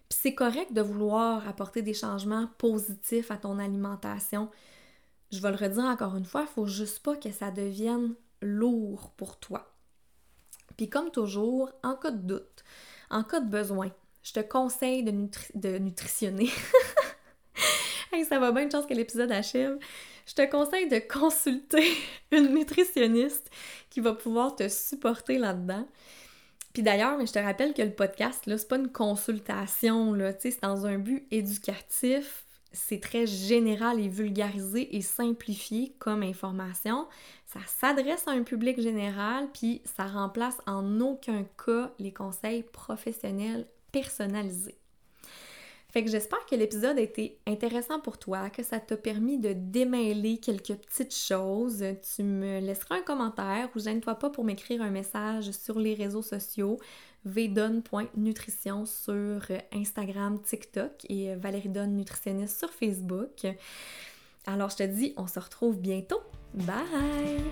Puis 0.09 0.19
c'est 0.23 0.35
correct 0.35 0.73
de 0.73 0.81
vouloir 0.81 1.49
apporter 1.49 1.83
des 1.83 1.95
changements 1.95 2.49
positifs 2.59 3.33
à 3.33 3.37
ton 3.37 3.59
alimentation. 3.59 4.49
Je 5.33 5.41
vais 5.41 5.51
le 5.51 5.57
redire 5.57 5.85
encore 5.85 6.15
une 6.15 6.25
fois, 6.25 6.43
il 6.43 6.55
faut 6.55 6.67
juste 6.67 7.03
pas 7.03 7.17
que 7.17 7.33
ça 7.33 7.51
devienne 7.51 8.15
lourd 8.43 9.11
pour 9.17 9.41
toi. 9.41 9.74
Puis 10.77 10.89
comme 10.89 11.11
toujours, 11.11 11.71
en 11.83 11.95
cas 11.95 12.11
de 12.11 12.27
doute, 12.27 12.65
en 13.11 13.23
cas 13.23 13.41
de 13.41 13.49
besoin, 13.49 13.91
je 14.23 14.33
te 14.33 14.41
conseille 14.41 15.03
de, 15.03 15.79
nutritionner. 15.79 16.49
ça 18.29 18.39
va 18.39 18.53
bien, 18.53 18.63
une 18.63 18.71
chance 18.71 18.87
que 18.87 18.95
l'épisode 18.95 19.31
achève. 19.31 19.79
Je 20.27 20.35
te 20.35 20.51
conseille 20.51 20.89
de 20.89 20.99
consulter 20.99 21.87
une 22.33 22.55
nutritionniste 22.55 23.51
qui 23.91 24.01
va 24.01 24.15
pouvoir 24.15 24.57
te 24.57 24.69
supporter 24.69 25.39
là-dedans. 25.39 25.87
Puis 26.73 26.83
d'ailleurs, 26.83 27.25
je 27.25 27.33
te 27.33 27.39
rappelle 27.39 27.75
que 27.75 27.83
le 27.83 27.93
podcast, 27.93 28.47
là, 28.47 28.59
c'est 28.59 28.67
pas 28.67 28.77
une 28.77 28.91
consultation, 28.91 30.13
là, 30.13 30.33
c'est 30.39 30.61
dans 30.61 30.87
un 30.87 30.99
but 30.99 31.27
éducatif 31.31 32.44
c'est 32.75 33.01
très 33.01 33.27
général 33.27 34.01
et 34.01 34.09
vulgarisé 34.09 34.97
et 34.97 35.01
simplifié 35.01 35.95
comme 35.99 36.23
information. 36.23 37.07
Ça 37.47 37.61
s'adresse 37.67 38.29
à 38.29 38.33
un 38.33 38.43
public 38.43 38.81
général, 38.81 39.49
puis 39.53 39.81
ça 39.85 40.05
remplace 40.05 40.59
en 40.67 41.01
aucun 41.01 41.45
cas 41.65 41.93
les 41.99 42.13
conseils 42.13 42.65
professionnels 42.65 43.67
personnalisés. 43.93 44.79
Fait 45.95 46.03
que 46.03 46.11
j'espère 46.11 46.45
que 46.47 46.57
l'épisode 46.57 46.99
a 46.99 47.03
été 47.03 47.39
intéressant 47.47 48.01
pour 48.01 48.19
toi, 48.19 48.51
que 48.51 48.65
ça 48.65 48.81
t'a 48.81 48.97
permis 48.97 49.39
de 49.39 49.53
démêler 49.53 50.39
quelques 50.39 50.75
petites 50.75 51.15
choses. 51.15 51.85
Tu 52.17 52.25
me 52.25 52.59
laisseras 52.59 52.97
un 52.97 53.03
commentaire 53.03 53.69
ou 53.77 53.79
gêne-toi 53.79 54.17
pas 54.17 54.29
pour 54.29 54.43
m'écrire 54.43 54.83
un 54.83 54.91
message 54.91 55.53
sur 55.53 55.79
les 55.79 55.95
réseaux 55.95 56.21
sociaux 56.21 56.81
vdon.nutrition 57.25 58.87
sur 58.87 59.41
Instagram, 59.73 60.41
TikTok 60.43 60.93
et 61.09 61.35
Valérie 61.35 61.69
Donne 61.69 61.97
Nutritionniste 61.97 62.59
sur 62.59 62.71
Facebook. 62.71 63.47
Alors 64.47 64.71
je 64.71 64.77
te 64.77 64.83
dis, 64.83 65.15
on 65.17 65.27
se 65.27 65.39
retrouve 65.41 65.79
bientôt. 65.79 66.21
Bye! 66.55 67.43